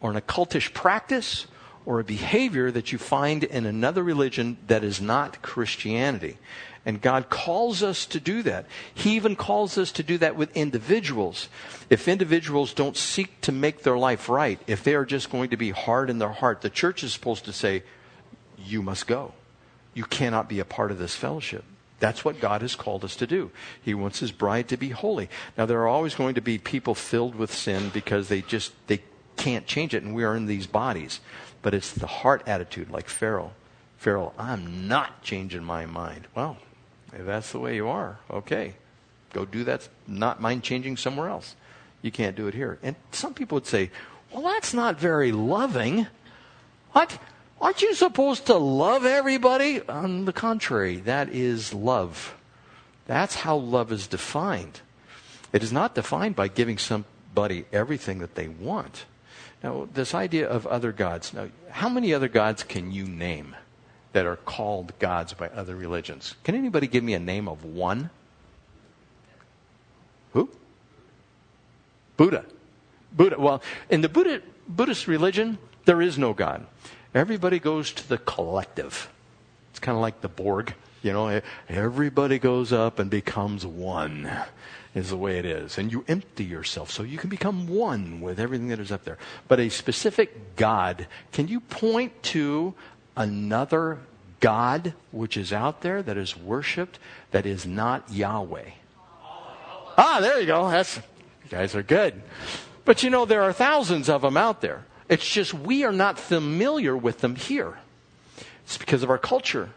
[0.01, 1.47] or an occultish practice
[1.87, 6.37] or a behavior that you find in another religion that is not Christianity.
[6.85, 8.66] And God calls us to do that.
[8.94, 11.49] He even calls us to do that with individuals.
[11.88, 15.57] If individuals don't seek to make their life right, if they are just going to
[15.57, 17.83] be hard in their heart, the church is supposed to say,
[18.59, 19.33] You must go.
[19.94, 21.64] You cannot be a part of this fellowship.
[21.99, 23.51] That's what God has called us to do.
[23.83, 25.31] He wants his bride to be holy.
[25.57, 29.03] Now there are always going to be people filled with sin because they just they
[29.37, 31.20] can't change it and we are in these bodies
[31.62, 33.53] but it's the heart attitude, like Pharaoh.
[33.97, 36.27] Pharaoh, I'm not changing my mind.
[36.35, 36.59] Well,
[37.12, 38.75] if that's the way you are, okay.
[39.33, 39.88] Go do that.
[40.07, 41.57] Not mind changing somewhere else.
[42.03, 42.79] You can't do it here.
[42.83, 43.90] And some people would say,
[44.33, 46.07] well, that's not very loving.
[46.92, 47.19] What?
[47.61, 49.81] Aren't you supposed to love everybody?
[49.88, 52.35] On the contrary, that is love.
[53.07, 54.81] That's how love is defined.
[55.53, 59.07] It is not defined by giving somebody everything that they want.
[59.62, 61.33] Now, this idea of other gods.
[61.33, 63.57] Now, how many other gods can you name
[64.12, 66.35] that are called gods by other religions?
[66.45, 68.11] Can anybody give me a name of one?
[70.33, 70.51] Who?
[72.16, 72.45] Buddha.
[73.12, 73.37] Buddha.
[73.38, 76.66] Well, in the Buddha, Buddhist religion, there is no God.
[77.14, 79.09] Everybody goes to the collective.
[79.71, 80.75] It's kind of like the Borg.
[81.07, 84.29] You know, everybody goes up and becomes one
[84.92, 85.79] is the way it is.
[85.79, 89.16] And you empty yourself so you can become one with everything that is up there.
[89.47, 92.75] But a specific God, can you point to
[93.16, 94.01] another
[94.40, 96.99] God which is out there that is worshiped
[97.31, 98.71] that is not Yahweh?
[99.97, 100.69] Ah, there you go.
[100.69, 102.21] That's, you guys are good.
[102.85, 104.85] But you know, there are thousands of them out there.
[105.09, 107.79] It's just we are not familiar with them here.
[108.64, 109.71] It's because of our culture.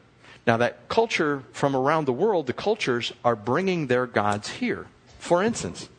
[0.47, 4.88] Now, that culture from around the world, the cultures are bringing their gods here.
[5.19, 5.89] For instance,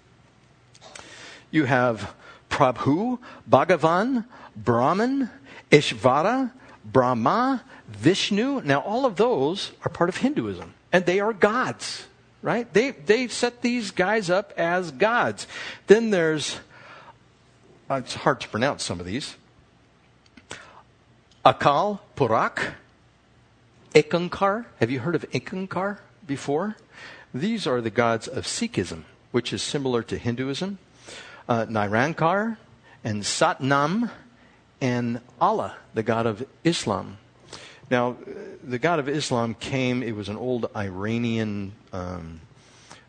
[1.50, 2.14] you have
[2.48, 4.24] Prabhu, Bhagavan,
[4.56, 5.30] Brahman,
[5.70, 6.52] Ishvara,
[6.84, 8.60] Brahma, Vishnu.
[8.62, 12.06] Now, all of those are part of Hinduism, and they are gods,
[12.42, 12.72] right?
[12.72, 15.46] They, they set these guys up as gods.
[15.86, 16.58] Then there's,
[17.88, 19.36] it's hard to pronounce some of these
[21.44, 22.74] Akal Purakh,
[23.94, 24.66] Ekankar.
[24.78, 26.76] Have you heard of Ekankar before?
[27.34, 30.78] These are the gods of Sikhism, which is similar to Hinduism,
[31.48, 32.56] uh, Nirankar,
[33.02, 34.10] and Satnam,
[34.80, 37.18] and Allah, the god of Islam.
[37.90, 38.16] Now,
[38.62, 42.40] the God of Islam came, it was an old Iranian um,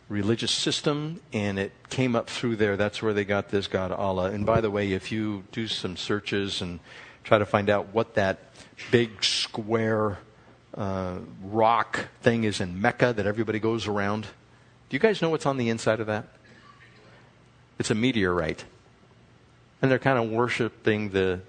[0.09, 2.75] religious system, and it came up through there.
[2.75, 4.31] That's where they got this God, Allah.
[4.31, 6.79] And by the way, if you do some searches and
[7.23, 8.39] try to find out what that
[8.89, 10.17] big square
[10.75, 14.23] uh, rock thing is in Mecca that everybody goes around.
[14.23, 16.27] Do you guys know what's on the inside of that?
[17.79, 18.63] It's a meteorite.
[19.81, 21.41] And they're kind of worshiping the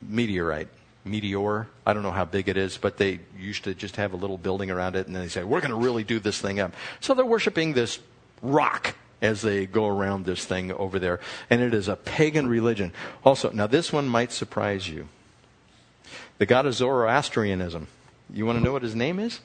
[0.00, 0.68] meteorite.
[1.04, 1.68] Meteor.
[1.84, 4.38] I don't know how big it is, but they used to just have a little
[4.38, 6.74] building around it, and then they say, We're going to really do this thing up.
[7.00, 8.00] So they're worshiping this
[8.42, 11.20] rock as they go around this thing over there.
[11.48, 12.92] And it is a pagan religion.
[13.24, 15.08] Also, now this one might surprise you.
[16.38, 17.86] The god of Zoroastrianism
[18.32, 19.40] you want to know what his name is?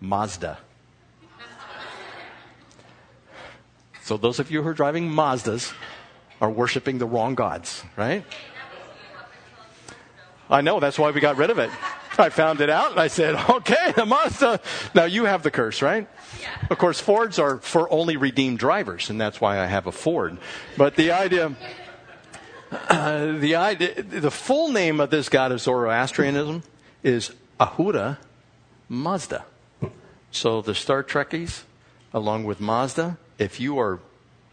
[0.00, 0.58] Mazda.
[4.02, 5.72] So, those of you who are driving Mazdas
[6.40, 8.24] are worshiping the wrong gods, right?
[10.50, 11.70] I know, that's why we got rid of it.
[12.18, 14.60] I found it out and I said, okay, the Mazda.
[14.94, 16.08] Now you have the curse, right?
[16.40, 16.48] Yeah.
[16.68, 20.36] Of course, Fords are for only redeemed drivers, and that's why I have a Ford.
[20.76, 21.54] But the idea,
[22.72, 26.62] uh, the, idea, the full name of this god of Zoroastrianism
[27.02, 28.18] is Ahura
[28.88, 29.44] Mazda.
[30.30, 31.64] So the Star Trekkies,
[32.14, 34.00] along with Mazda, if you are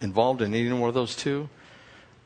[0.01, 1.49] involved in either one of those two,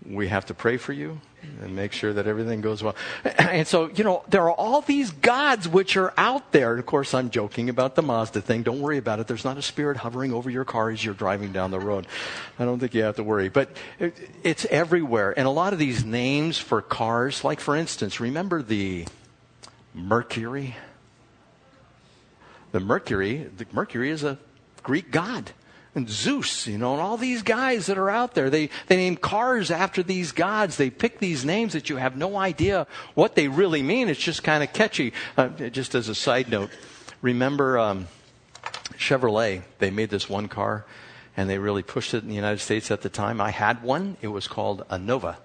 [0.05, 1.21] we have to pray for you
[1.61, 2.95] and make sure that everything goes well.
[3.53, 6.75] And so, you know, there are all these gods which are out there.
[6.77, 8.63] Of course, I'm joking about the Mazda thing.
[8.63, 9.27] Don't worry about it.
[9.27, 12.07] There's not a spirit hovering over your car as you're driving down the road.
[12.57, 13.49] I don't think you have to worry.
[13.49, 13.69] But
[14.43, 15.37] it's everywhere.
[15.37, 19.05] And a lot of these names for cars, like for instance, remember the
[19.93, 20.75] Mercury?
[22.71, 24.39] The Mercury, the Mercury is a
[24.81, 25.51] Greek god
[25.95, 28.49] and Zeus, you know, and all these guys that are out there.
[28.49, 30.77] They, they name cars after these gods.
[30.77, 34.09] They pick these names that you have no idea what they really mean.
[34.09, 35.13] It's just kind of catchy.
[35.37, 36.71] Uh, just as a side note,
[37.21, 38.07] remember um,
[38.97, 39.61] Chevrolet?
[39.77, 40.85] They made this one car
[41.37, 43.39] and they really pushed it in the United States at the time.
[43.39, 44.17] I had one.
[44.21, 45.37] It was called a Nova.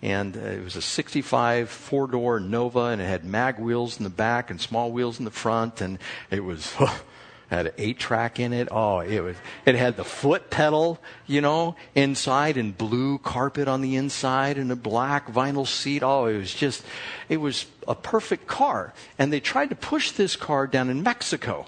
[0.00, 4.04] And uh, it was a 65 four door Nova and it had mag wheels in
[4.04, 5.82] the back and small wheels in the front.
[5.82, 5.98] And
[6.30, 6.72] it was.
[7.52, 8.68] had an eight track in it.
[8.70, 9.36] Oh, it was,
[9.66, 14.72] it had the foot pedal, you know, inside and blue carpet on the inside and
[14.72, 16.02] a black vinyl seat.
[16.02, 16.82] Oh, it was just,
[17.28, 18.94] it was a perfect car.
[19.18, 21.66] And they tried to push this car down in Mexico,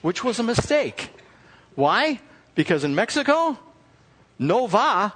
[0.00, 1.10] which was a mistake.
[1.74, 2.20] Why?
[2.54, 3.58] Because in Mexico,
[4.38, 5.12] Nova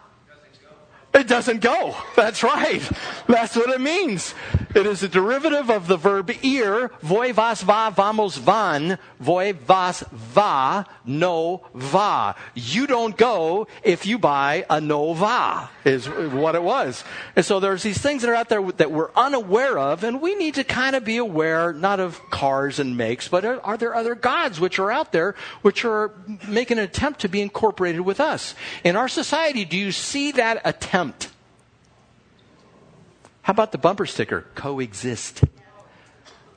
[1.14, 1.94] it doesn't go.
[2.16, 2.82] That's right.
[3.26, 4.34] That's what it means.
[4.74, 10.02] It is a derivative of the verb ir, voy vas va vamos van, voy vas
[10.10, 12.34] va no va.
[12.54, 17.04] You don't go if you buy a Nova, is what it was.
[17.36, 20.34] And so there's these things that are out there that we're unaware of, and we
[20.34, 23.94] need to kind of be aware, not of cars and makes, but are, are there
[23.94, 26.12] other gods which are out there which are
[26.46, 28.54] making an attempt to be incorporated with us?
[28.84, 31.30] In our society, do you see that attempt?
[33.42, 34.46] How about the bumper sticker?
[34.54, 35.42] Coexist.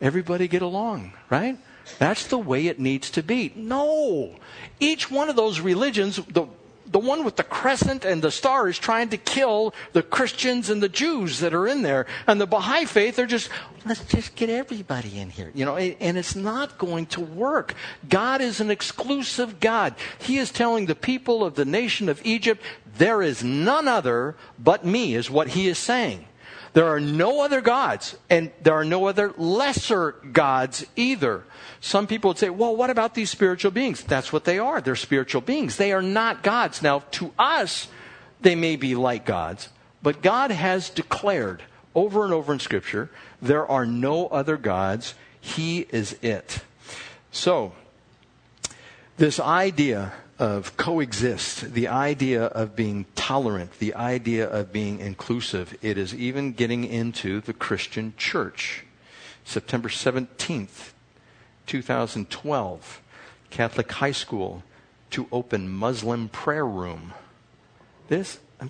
[0.01, 1.58] Everybody get along, right?
[2.00, 3.54] That's the way it needs to be.
[3.56, 4.36] No.
[4.80, 6.48] Each one of those religions, the,
[6.88, 10.82] the one with the crescent and the star is trying to kill the Christians and
[10.82, 12.06] the Jews that are in there.
[12.28, 13.50] And the Baha'i faith, they're just,
[13.86, 15.52] let's just get everybody in here.
[15.54, 17.74] You know, and it's not going to work.
[18.08, 19.95] God is an exclusive God.
[20.19, 22.62] He is telling the people of the nation of Egypt,
[22.98, 26.26] there is none other but me, is what he is saying.
[26.75, 31.45] There are no other gods, and there are no other lesser gods either.
[31.79, 34.03] Some people would say, well, what about these spiritual beings?
[34.03, 34.81] That's what they are.
[34.81, 35.77] They're spiritual beings.
[35.77, 36.81] They are not gods.
[36.81, 37.88] Now, to us,
[38.41, 39.69] they may be like gods,
[40.03, 41.63] but God has declared
[41.95, 43.09] over and over in Scripture
[43.41, 45.15] there are no other gods.
[45.39, 46.59] He is it.
[47.31, 47.71] So,
[49.15, 55.98] this idea of coexist, the idea of being tolerant, the idea of being inclusive, it
[55.98, 58.86] is even getting into the Christian church.
[59.45, 60.91] September 17th,
[61.67, 63.02] 2012,
[63.50, 64.63] Catholic High School
[65.12, 67.13] to open Muslim prayer room.
[68.10, 68.69] This, um,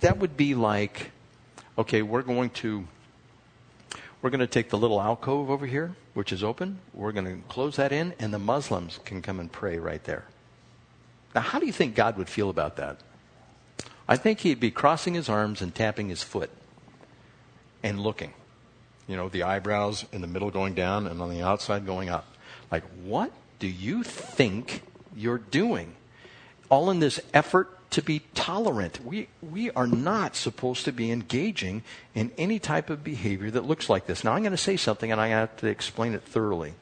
[0.00, 1.12] that would be like,
[1.78, 2.88] okay, we're going to,
[4.22, 6.80] we're going to take the little alcove over here, which is open.
[6.92, 10.24] We're going to close that in, and the Muslims can come and pray right there.
[11.36, 12.96] Now, how do you think God would feel about that?
[14.08, 16.48] I think he'd be crossing his arms and tapping his foot
[17.82, 18.32] and looking.
[19.06, 22.26] You know, the eyebrows in the middle going down and on the outside going up.
[22.72, 24.80] Like, what do you think
[25.14, 25.94] you're doing?
[26.70, 29.04] All in this effort to be tolerant.
[29.04, 31.82] We, we are not supposed to be engaging
[32.14, 34.24] in any type of behavior that looks like this.
[34.24, 36.72] Now, I'm going to say something and I have to explain it thoroughly.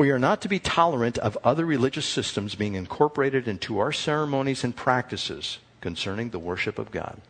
[0.00, 4.64] We are not to be tolerant of other religious systems being incorporated into our ceremonies
[4.64, 7.20] and practices concerning the worship of God.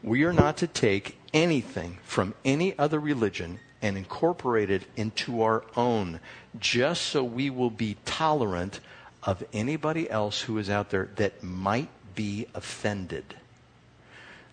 [0.00, 5.64] We are not to take anything from any other religion and incorporate it into our
[5.74, 6.20] own,
[6.60, 8.78] just so we will be tolerant
[9.24, 13.34] of anybody else who is out there that might be offended.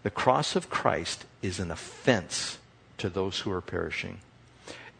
[0.02, 2.58] The cross of Christ is an offense
[2.98, 4.18] to those who are perishing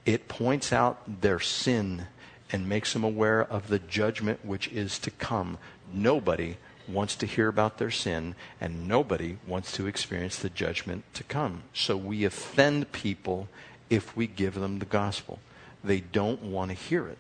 [0.06, 2.08] it points out their sin
[2.52, 5.58] and makes them aware of the judgment which is to come.
[5.94, 11.24] Nobody wants to hear about their sin, and nobody wants to experience the judgment to
[11.24, 11.64] come.
[11.74, 13.48] So we offend people
[13.90, 15.40] if we give them the gospel.
[15.84, 17.18] They don't want to hear it.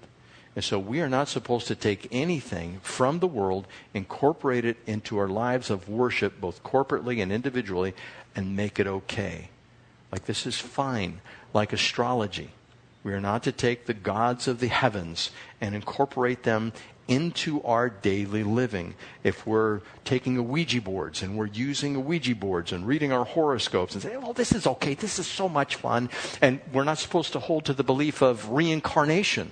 [0.55, 5.17] And so we are not supposed to take anything from the world, incorporate it into
[5.17, 7.93] our lives of worship, both corporately and individually,
[8.35, 9.49] and make it okay.
[10.11, 11.21] Like this is fine,
[11.53, 12.51] like astrology.
[13.03, 16.73] We are not to take the gods of the heavens and incorporate them
[17.07, 18.95] into our daily living.
[19.23, 23.25] If we're taking a Ouija boards and we're using a Ouija boards and reading our
[23.25, 26.09] horoscopes and say, well, this is okay, this is so much fun,
[26.41, 29.51] and we're not supposed to hold to the belief of reincarnation.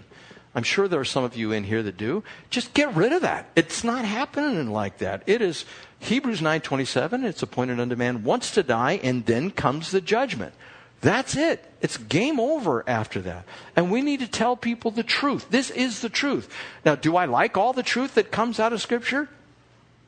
[0.55, 2.23] I'm sure there are some of you in here that do.
[2.49, 3.49] Just get rid of that.
[3.55, 5.23] It's not happening like that.
[5.27, 5.65] It is
[5.99, 7.23] Hebrews 9:27.
[7.23, 10.53] It's appointed unto man once to die, and then comes the judgment.
[11.01, 11.63] That's it.
[11.81, 13.45] It's game over after that.
[13.75, 15.49] And we need to tell people the truth.
[15.49, 16.53] This is the truth.
[16.83, 19.29] Now, do I like all the truth that comes out of Scripture?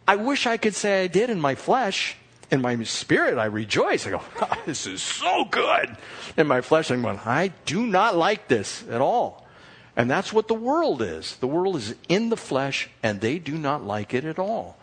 [0.08, 2.18] I wish I could say I did in my flesh.
[2.50, 4.06] In my spirit, I rejoice.
[4.06, 4.22] I go,
[4.66, 5.96] this is so good.
[6.36, 9.48] In my flesh, I'm going, I do not like this at all.
[9.96, 11.38] And that's what the world is.
[11.38, 14.78] The world is in the flesh, and they do not like it at all.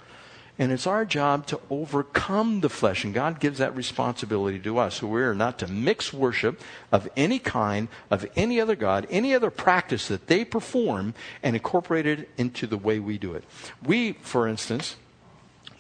[0.59, 3.05] And it's our job to overcome the flesh.
[3.05, 4.97] And God gives that responsibility to us.
[4.97, 9.51] So we're not to mix worship of any kind, of any other God, any other
[9.51, 13.45] practice that they perform, and incorporate it into the way we do it.
[13.85, 14.97] We, for instance,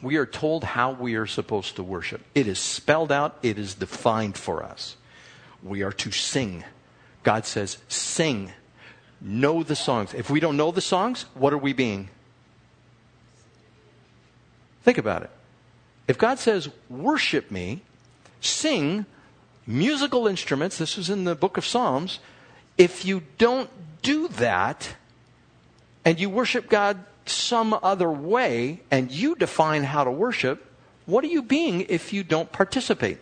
[0.00, 2.22] we are told how we are supposed to worship.
[2.34, 4.96] It is spelled out, it is defined for us.
[5.60, 6.62] We are to sing.
[7.24, 8.52] God says, sing.
[9.20, 10.14] Know the songs.
[10.14, 12.10] If we don't know the songs, what are we being?
[14.88, 15.28] Think about it.
[16.06, 17.82] If God says, worship me,
[18.40, 19.04] sing
[19.66, 22.20] musical instruments, this is in the book of Psalms,
[22.78, 23.68] if you don't
[24.00, 24.94] do that
[26.06, 30.64] and you worship God some other way and you define how to worship,
[31.04, 33.18] what are you being if you don't participate?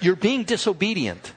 [0.00, 1.34] You're being disobedient.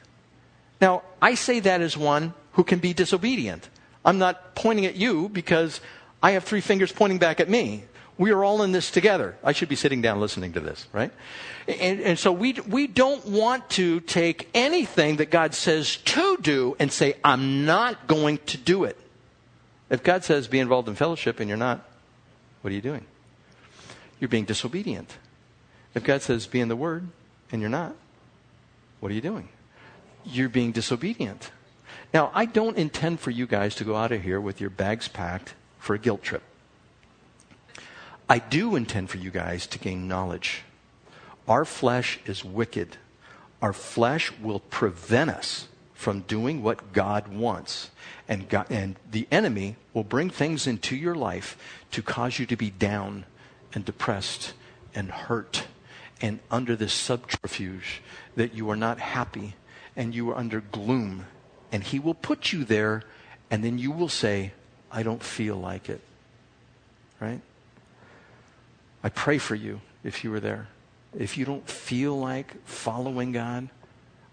[0.79, 3.67] Now, I say that as one who can be disobedient.
[4.05, 5.81] I'm not pointing at you because
[6.23, 7.83] I have three fingers pointing back at me.
[8.19, 9.37] We are all in this together.
[9.45, 11.11] I should be sitting down listening to this, right?
[11.69, 16.75] And, and, so we, we don't want to take anything that God says to do
[16.79, 18.97] and say, I'm not going to do it.
[19.89, 21.87] If God says be involved in fellowship and you're not,
[22.61, 23.05] what are you doing?
[24.19, 25.17] You're being disobedient.
[25.95, 27.07] If God says be in the Word
[27.53, 27.95] and you're not,
[28.99, 29.47] what are you doing?
[30.25, 31.51] You're being disobedient.
[32.13, 35.07] Now, I don't intend for you guys to go out of here with your bags
[35.07, 36.43] packed for a guilt trip.
[38.31, 40.61] I do intend for you guys to gain knowledge.
[41.47, 42.97] Our flesh is wicked.
[43.59, 47.89] Our flesh will prevent us from doing what God wants.
[48.27, 51.57] And, God, and the enemy will bring things into your life
[51.91, 53.25] to cause you to be down
[53.73, 54.53] and depressed
[54.93, 55.65] and hurt
[56.21, 58.01] and under this subterfuge
[58.35, 59.55] that you are not happy
[59.95, 61.25] and you are under gloom.
[61.71, 63.03] And He will put you there,
[63.49, 64.53] and then you will say,
[64.91, 66.01] I don't feel like it.
[67.19, 67.41] Right?
[69.03, 70.67] I pray for you if you were there.
[71.17, 73.69] If you don't feel like following God,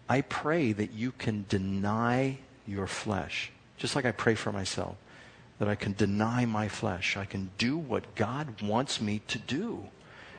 [0.09, 4.97] I pray that you can deny your flesh, just like I pray for myself,
[5.59, 7.17] that I can deny my flesh.
[7.17, 9.89] I can do what God wants me to do.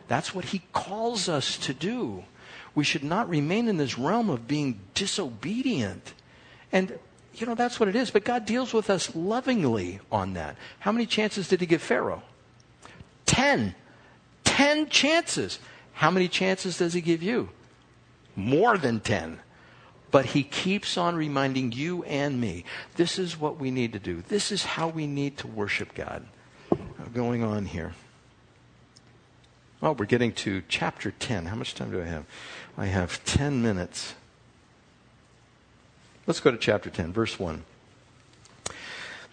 [0.07, 2.23] That's what He calls us to do.
[2.75, 6.13] We should not remain in this realm of being disobedient.
[6.71, 6.97] And,
[7.33, 8.11] you know, that's what it is.
[8.11, 10.55] But God deals with us lovingly on that.
[10.79, 12.21] How many chances did He give Pharaoh?
[13.25, 13.73] Ten.
[14.57, 15.59] Ten chances.
[15.93, 17.49] How many chances does He give you?
[18.35, 19.39] More than ten.
[20.09, 22.63] But he keeps on reminding you and me
[22.95, 24.23] this is what we need to do.
[24.27, 26.25] This is how we need to worship God.
[27.13, 27.93] Going on here.
[29.79, 31.45] Well, we're getting to chapter 10.
[31.45, 32.25] How much time do I have?
[32.79, 34.15] I have 10 minutes.
[36.25, 37.63] Let's go to chapter 10, verse 1.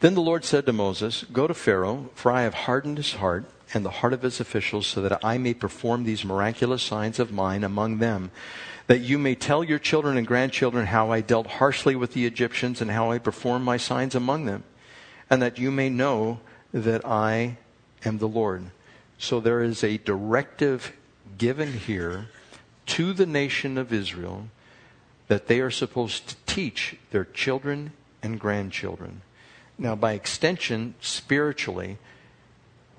[0.00, 3.46] Then the Lord said to Moses, Go to Pharaoh, for I have hardened his heart
[3.74, 7.32] and the heart of his officials, so that I may perform these miraculous signs of
[7.32, 8.30] mine among them,
[8.86, 12.80] that you may tell your children and grandchildren how I dealt harshly with the Egyptians
[12.80, 14.62] and how I performed my signs among them,
[15.28, 16.38] and that you may know
[16.72, 17.58] that I
[18.04, 18.66] am the Lord.
[19.18, 20.92] So there is a directive
[21.36, 22.28] given here
[22.86, 24.48] to the nation of Israel
[25.28, 29.22] that they are supposed to teach their children and grandchildren.
[29.78, 31.98] Now, by extension, spiritually,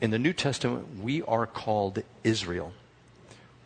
[0.01, 2.73] in the New Testament, we are called Israel.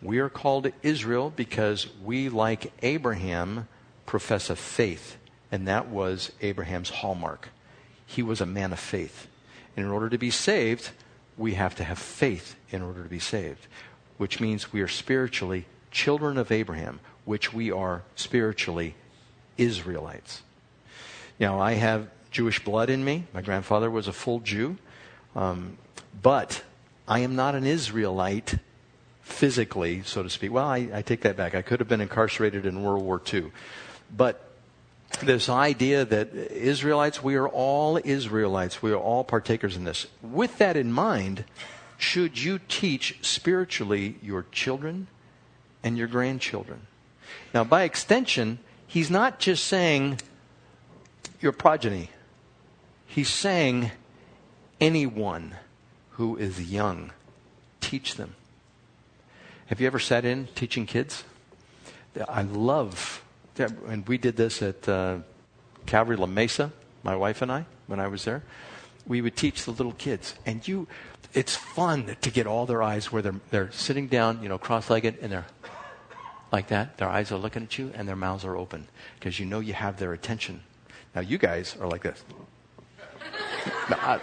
[0.02, 3.68] We are called Israel because we, like Abraham,
[4.06, 5.18] profess a faith,
[5.52, 7.50] and that was Abraham's hallmark.
[8.06, 9.28] He was a man of faith.
[9.76, 10.92] And in order to be saved,
[11.38, 13.68] we have to have faith in order to be saved,
[14.18, 18.96] which means we are spiritually children of Abraham, which we are spiritually
[19.58, 20.42] Israelites.
[21.40, 23.26] Now, I have Jewish blood in me.
[23.34, 24.78] My grandfather was a full Jew.
[25.36, 25.78] Um,
[26.22, 26.64] but
[27.08, 28.56] I am not an Israelite
[29.22, 30.52] physically, so to speak.
[30.52, 31.56] Well, I, I, take that back.
[31.56, 33.52] I could have been incarcerated in World War II.
[34.16, 34.44] But
[35.22, 40.08] this idea that Israelites, we are all Israelites, we are all partakers in this.
[40.22, 41.46] With that in mind,
[41.98, 45.08] should you teach spiritually your children
[45.84, 46.88] and your grandchildren?
[47.54, 50.20] Now, by extension, he's not just saying
[51.40, 52.10] your progeny,
[53.08, 53.92] he's saying
[54.80, 55.56] anyone
[56.20, 57.12] who is young.
[57.80, 58.36] Teach them.
[59.68, 61.24] Have you ever sat in teaching kids?
[62.28, 63.24] I love,
[63.88, 65.20] and we did this at uh,
[65.86, 68.44] Calvary La Mesa, my wife and I, when I was there.
[69.08, 70.90] We would teach the little kids, and you,
[71.34, 75.20] it's fun to get all their eyes where they're, they're sitting down, you know, cross-legged,
[75.22, 75.48] and they're
[76.52, 76.98] like that.
[76.98, 79.72] Their eyes are looking at you, and their mouths are open because you know you
[79.72, 80.64] have their attention.
[81.16, 82.22] Now you guys are like this.
[83.90, 84.20] no, I,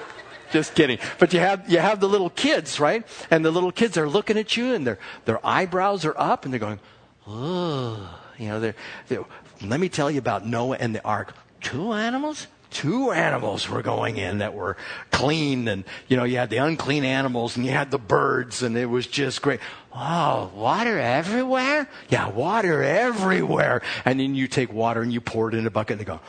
[0.57, 0.99] just kidding.
[1.19, 3.07] But you have, you have the little kids, right?
[3.31, 6.53] And the little kids are looking at you and their, their eyebrows are up and
[6.53, 6.81] they're going,
[7.27, 8.75] oh, you know, they're,
[9.09, 9.25] they're,
[9.63, 11.35] let me tell you about Noah and the ark.
[11.61, 12.47] Two animals?
[12.71, 14.79] Two animals were going in that were
[15.11, 18.77] clean and, you know, you had the unclean animals and you had the birds and
[18.77, 19.61] it was just great.
[19.95, 21.89] Oh, water everywhere?
[22.09, 23.83] Yeah, water everywhere.
[24.05, 26.21] And then you take water and you pour it in a bucket and they go,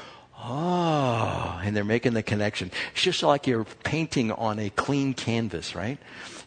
[0.50, 2.72] Oh, and they're making the connection.
[2.94, 5.98] It's just like you're painting on a clean canvas, right?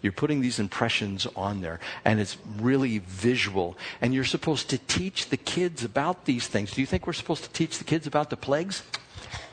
[0.00, 3.76] You're putting these impressions on there, and it's really visual.
[4.00, 6.70] And you're supposed to teach the kids about these things.
[6.70, 8.82] Do you think we're supposed to teach the kids about the plagues?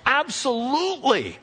[0.05, 1.39] Absolutely.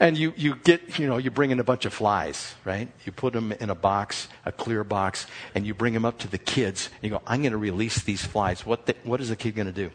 [0.00, 2.88] And you, you get, you know, you bring in a bunch of flies, right?
[3.04, 6.28] You put them in a box, a clear box, and you bring them up to
[6.28, 6.88] the kids.
[6.94, 8.66] And you go, I'm going to release these flies.
[8.66, 9.92] What, the, what is the kid going to do?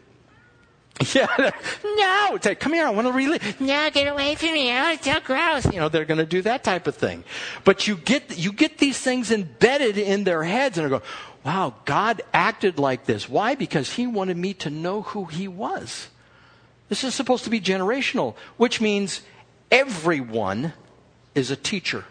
[1.14, 1.52] Yeah,
[1.84, 3.60] no, say, come here, I want to relive.
[3.60, 4.72] No, get away from me.
[4.72, 5.64] Oh, it's so gross.
[5.66, 7.22] You know, they're going to do that type of thing.
[7.64, 11.08] But you get, you get these things embedded in their heads and they're going,
[11.44, 13.28] wow, God acted like this.
[13.28, 13.54] Why?
[13.54, 16.08] Because he wanted me to know who he was.
[16.88, 19.20] This is supposed to be generational, which means
[19.70, 20.72] everyone
[21.34, 22.04] is a teacher.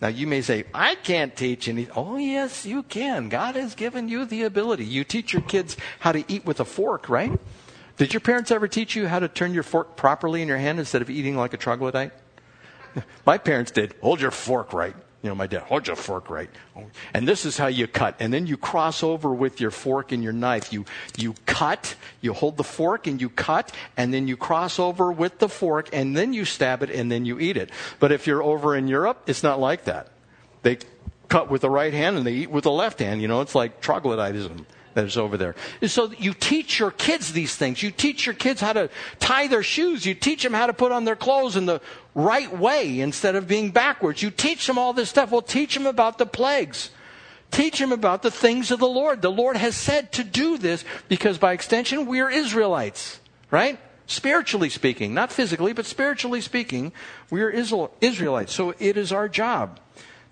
[0.00, 1.88] Now you may say, I can't teach any.
[1.94, 3.28] Oh yes, you can.
[3.28, 4.84] God has given you the ability.
[4.84, 7.38] You teach your kids how to eat with a fork, right?
[7.98, 10.78] Did your parents ever teach you how to turn your fork properly in your hand
[10.78, 12.12] instead of eating like a troglodyte?
[13.26, 13.94] My parents did.
[14.00, 14.94] Hold your fork right.
[15.20, 16.48] You know, my dad, hold your fork right.
[17.12, 18.14] And this is how you cut.
[18.20, 20.72] And then you cross over with your fork and your knife.
[20.72, 20.84] You,
[21.16, 25.40] you cut, you hold the fork and you cut, and then you cross over with
[25.40, 27.70] the fork, and then you stab it, and then you eat it.
[27.98, 30.12] But if you're over in Europe, it's not like that.
[30.62, 30.78] They
[31.28, 33.20] cut with the right hand and they eat with the left hand.
[33.20, 35.54] You know, it's like troglodytism that is over there.
[35.80, 37.82] And so you teach your kids these things.
[37.82, 40.04] You teach your kids how to tie their shoes.
[40.04, 41.80] You teach them how to put on their clothes in the
[42.14, 44.22] right way instead of being backwards.
[44.22, 45.30] You teach them all this stuff.
[45.30, 46.90] Well, teach them about the plagues.
[47.50, 49.22] Teach them about the things of the Lord.
[49.22, 53.20] The Lord has said to do this because by extension, we are Israelites,
[53.50, 53.78] right?
[54.06, 56.92] Spiritually speaking, not physically, but spiritually speaking,
[57.30, 58.52] we are Israelites.
[58.52, 59.80] So it is our job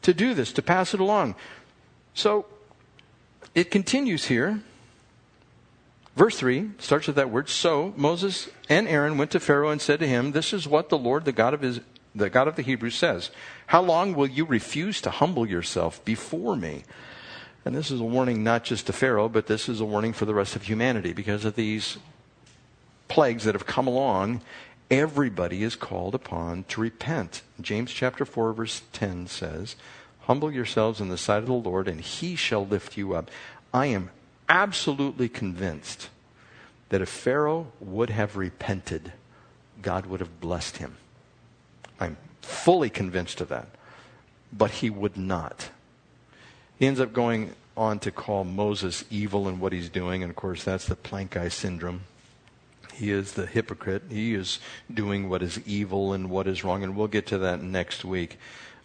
[0.02, 1.34] to do this, to pass it along.
[2.14, 2.46] So
[3.56, 4.60] it continues here.
[6.14, 7.48] Verse 3 starts with that word.
[7.48, 10.98] So Moses and Aaron went to Pharaoh and said to him, This is what the
[10.98, 11.80] Lord, the God of, his,
[12.14, 13.30] the, God of the Hebrews, says.
[13.68, 16.84] How long will you refuse to humble yourself before me?
[17.64, 20.26] And this is a warning not just to Pharaoh, but this is a warning for
[20.26, 21.96] the rest of humanity because of these
[23.08, 24.42] plagues that have come along.
[24.90, 27.42] Everybody is called upon to repent.
[27.60, 29.76] James chapter 4, verse 10 says,
[30.26, 33.30] Humble yourselves in the sight of the Lord, and he shall lift you up.
[33.72, 34.10] I am
[34.48, 36.08] absolutely convinced
[36.88, 39.12] that if Pharaoh would have repented,
[39.82, 40.96] God would have blessed him.
[42.00, 43.68] I'm fully convinced of that.
[44.52, 45.70] But he would not.
[46.78, 50.36] He ends up going on to call Moses evil in what he's doing, and of
[50.36, 52.02] course, that's the plank eye syndrome.
[52.94, 54.04] He is the hypocrite.
[54.08, 54.58] He is
[54.92, 58.38] doing what is evil and what is wrong, and we'll get to that next week.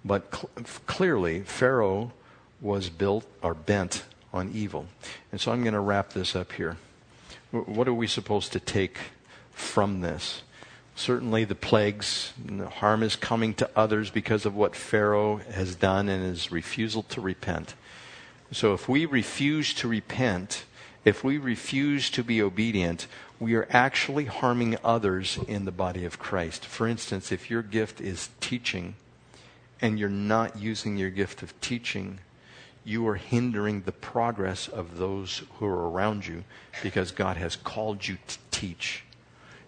[0.04, 0.49] But cl-
[0.86, 2.12] clearly, Pharaoh
[2.60, 4.88] was built or bent on evil.
[5.32, 6.78] And so I'm going to wrap this up here.
[7.52, 8.97] What are we supposed to take
[9.52, 10.43] from this?
[10.95, 16.10] Certainly, the plagues, the harm is coming to others because of what Pharaoh has done
[16.10, 17.76] and his refusal to repent.
[18.52, 20.66] So, if we refuse to repent,
[21.04, 23.08] if we refuse to be obedient,
[23.39, 26.66] we are actually harming others in the body of Christ.
[26.66, 28.95] For instance, if your gift is teaching,
[29.82, 32.19] and you're not using your gift of teaching,
[32.84, 36.43] you are hindering the progress of those who are around you
[36.82, 39.03] because God has called you to teach.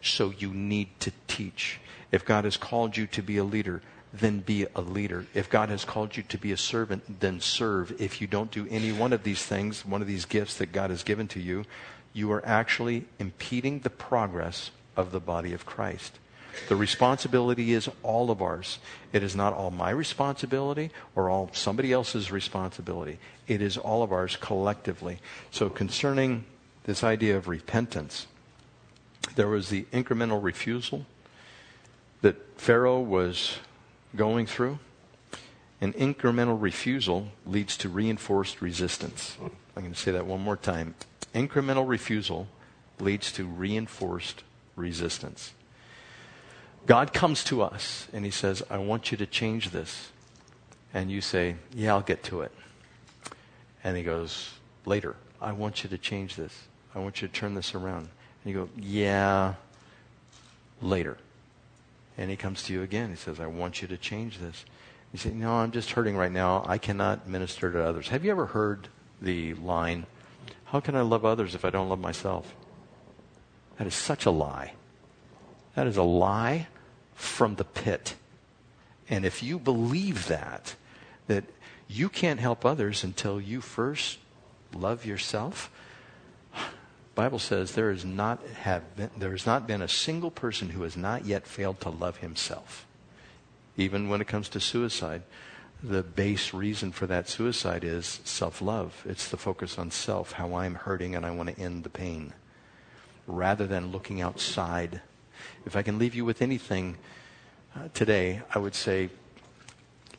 [0.01, 1.79] So you need to teach.
[2.11, 3.81] If God has called you to be a leader,
[4.13, 5.25] then be a leader.
[5.33, 7.99] If God has called you to be a servant, then serve.
[7.99, 10.91] If you don't do any one of these things, one of these gifts that God
[10.91, 11.65] has given to you,
[12.13, 16.19] you are actually impeding the progress of the body of Christ.
[16.69, 18.79] The responsibility is all of ours.
[19.11, 23.19] It is not all my responsibility or all somebody else's responsibility.
[23.47, 25.19] It is all of ours collectively.
[25.51, 26.45] So, concerning
[26.83, 28.27] this idea of repentance,
[29.35, 31.05] there was the incremental refusal
[32.21, 33.57] that Pharaoh was
[34.15, 34.79] going through.
[35.81, 39.37] An incremental refusal leads to reinforced resistance.
[39.75, 40.95] I'm going to say that one more time.
[41.35, 42.47] Incremental refusal
[42.99, 44.43] leads to reinforced
[44.75, 45.53] resistance.
[46.85, 50.11] God comes to us and he says, I want you to change this.
[50.93, 52.51] And you say, Yeah, I'll get to it.
[53.83, 54.51] And he goes,
[54.85, 56.67] Later, I want you to change this.
[56.93, 58.09] I want you to turn this around.
[58.43, 59.55] And you go, Yeah,
[60.81, 61.17] later.
[62.17, 63.09] And he comes to you again.
[63.09, 64.65] He says, I want you to change this.
[65.13, 66.63] You say, No, I'm just hurting right now.
[66.67, 68.09] I cannot minister to others.
[68.09, 68.89] Have you ever heard
[69.21, 70.05] the line,
[70.65, 72.53] How can I love others if I don't love myself?
[73.77, 74.73] That is such a lie.
[75.75, 76.67] That is a lie
[77.15, 78.15] from the pit.
[79.09, 80.75] And if you believe that,
[81.27, 81.43] that
[81.87, 84.19] you can't help others until you first
[84.73, 85.69] love yourself,
[87.15, 90.81] Bible says there has not have been, there has not been a single person who
[90.81, 92.87] has not yet failed to love himself.
[93.77, 95.21] Even when it comes to suicide,
[95.83, 99.03] the base reason for that suicide is self-love.
[99.05, 102.33] It's the focus on self, how I'm hurting and I want to end the pain,
[103.27, 105.01] rather than looking outside
[105.65, 106.97] if I can leave you with anything
[107.75, 109.09] uh, today, I would say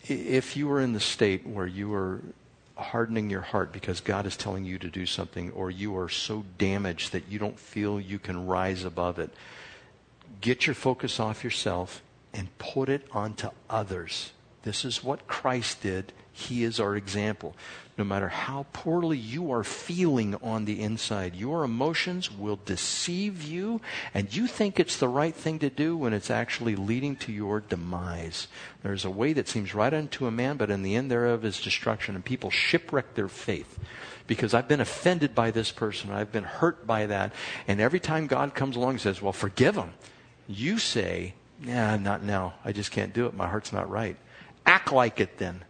[0.07, 2.20] if you are in the state where you are
[2.76, 6.45] hardening your heart because God is telling you to do something, or you are so
[6.59, 9.30] damaged that you don't feel you can rise above it,
[10.40, 14.32] get your focus off yourself and put it onto others.
[14.65, 16.12] This is what Christ did.
[16.33, 17.55] He is our example
[17.97, 23.81] no matter how poorly you are feeling on the inside, your emotions will deceive you,
[24.12, 27.61] and you think it's the right thing to do when it's actually leading to your
[27.61, 28.49] demise.
[28.83, 31.61] There's a way that seems right unto a man, but in the end thereof is
[31.61, 33.79] destruction, and people shipwreck their faith.
[34.27, 37.33] Because I've been offended by this person, I've been hurt by that,
[37.69, 39.93] and every time God comes along and says, Well, forgive them,
[40.49, 42.55] you say, Nah, not now.
[42.65, 43.35] I just can't do it.
[43.35, 44.17] My heart's not right.
[44.67, 45.65] Act like it then.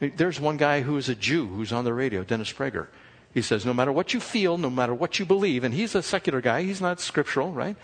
[0.00, 2.88] There's one guy who is a Jew who's on the radio, Dennis Prager.
[3.32, 6.02] He says, no matter what you feel, no matter what you believe, and he's a
[6.02, 7.76] secular guy, he's not scriptural, right?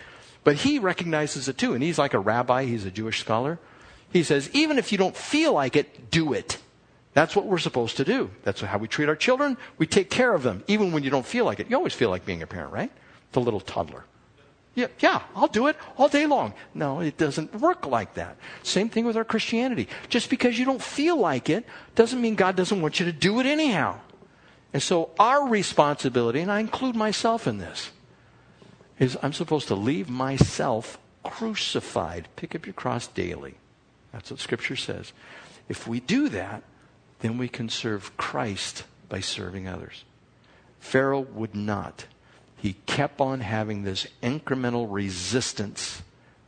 [0.43, 3.57] But he recognizes it too, and he's like a rabbi, he's a Jewish scholar.
[4.11, 6.57] He says, even if you don't feel like it, do it.
[7.13, 8.29] That's what we're supposed to do.
[8.43, 9.57] That's how we treat our children.
[9.77, 11.69] We take care of them, even when you don't feel like it.
[11.69, 12.91] You always feel like being a parent, right?
[13.31, 14.05] The little toddler.
[14.79, 16.53] Yeah, yeah, I'll do it all day long.
[16.73, 18.37] No, it doesn't work like that.
[18.63, 19.89] Same thing with our Christianity.
[20.07, 21.65] Just because you don't feel like it
[21.95, 23.99] doesn't mean God doesn't want you to do it anyhow.
[24.71, 27.91] And so our responsibility, and I include myself in this,
[28.99, 32.29] is I'm supposed to leave myself crucified.
[32.37, 33.55] Pick up your cross daily.
[34.13, 35.11] That's what Scripture says.
[35.67, 36.63] If we do that,
[37.19, 40.05] then we can serve Christ by serving others.
[40.79, 42.05] Pharaoh would not.
[42.61, 46.01] He kept on having this incremental resistance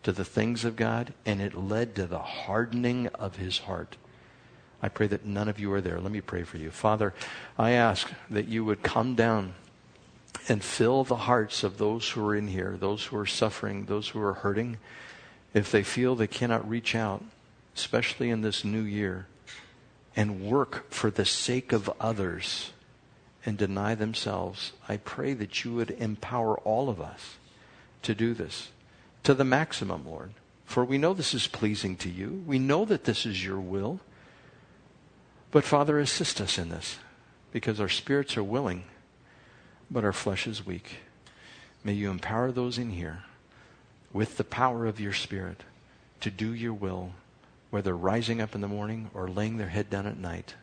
[0.03, 3.95] to the things of God, and it led to the hardening of his heart.
[4.82, 6.01] I pray that none of you are there.
[6.01, 6.70] Let me pray for you.
[6.70, 7.14] Father,
[7.57, 9.53] I ask that you would come down
[10.49, 14.09] and fill the hearts of those who are in here, those who are suffering, those
[14.09, 14.78] who are hurting.
[15.53, 17.24] If they feel they cannot reach out,
[17.76, 19.28] especially in this new year,
[20.16, 22.72] and work for the sake of others
[23.45, 27.37] and deny themselves, I pray that you would empower all of us
[28.03, 28.69] to do this
[29.23, 30.31] to the maximum, Lord.
[30.65, 32.43] For we know this is pleasing to you.
[32.45, 33.99] We know that this is your will.
[35.51, 36.97] But Father, assist us in this
[37.51, 38.85] because our spirits are willing,
[39.89, 40.99] but our flesh is weak.
[41.83, 43.23] May you empower those in here
[44.13, 45.63] with the power of your Spirit
[46.21, 47.11] to do your will
[47.71, 50.55] whether rising up in the morning or laying their head down at night.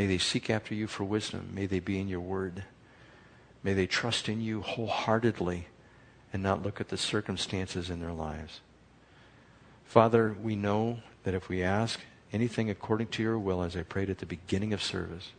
[0.00, 1.50] May they seek after you for wisdom.
[1.52, 2.64] May they be in your word.
[3.62, 5.66] May they trust in you wholeheartedly
[6.32, 8.62] and not look at the circumstances in their lives.
[9.84, 12.00] Father, we know that if we ask
[12.32, 15.32] anything according to your will, as I prayed at the beginning of service,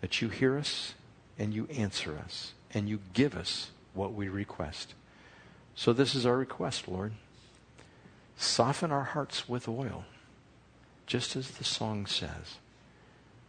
[0.00, 0.94] that you hear us
[1.38, 4.94] and you answer us and you give us what we request.
[5.76, 7.12] So this is our request, Lord.
[8.36, 10.06] Soften our hearts with oil,
[11.06, 12.56] just as the song says,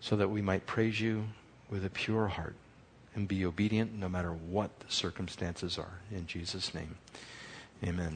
[0.06, 1.24] so that we might praise you
[1.68, 2.54] with a pure heart
[3.16, 6.00] and be obedient no matter what the circumstances are.
[6.12, 6.98] In Jesus' name,
[7.84, 8.14] amen.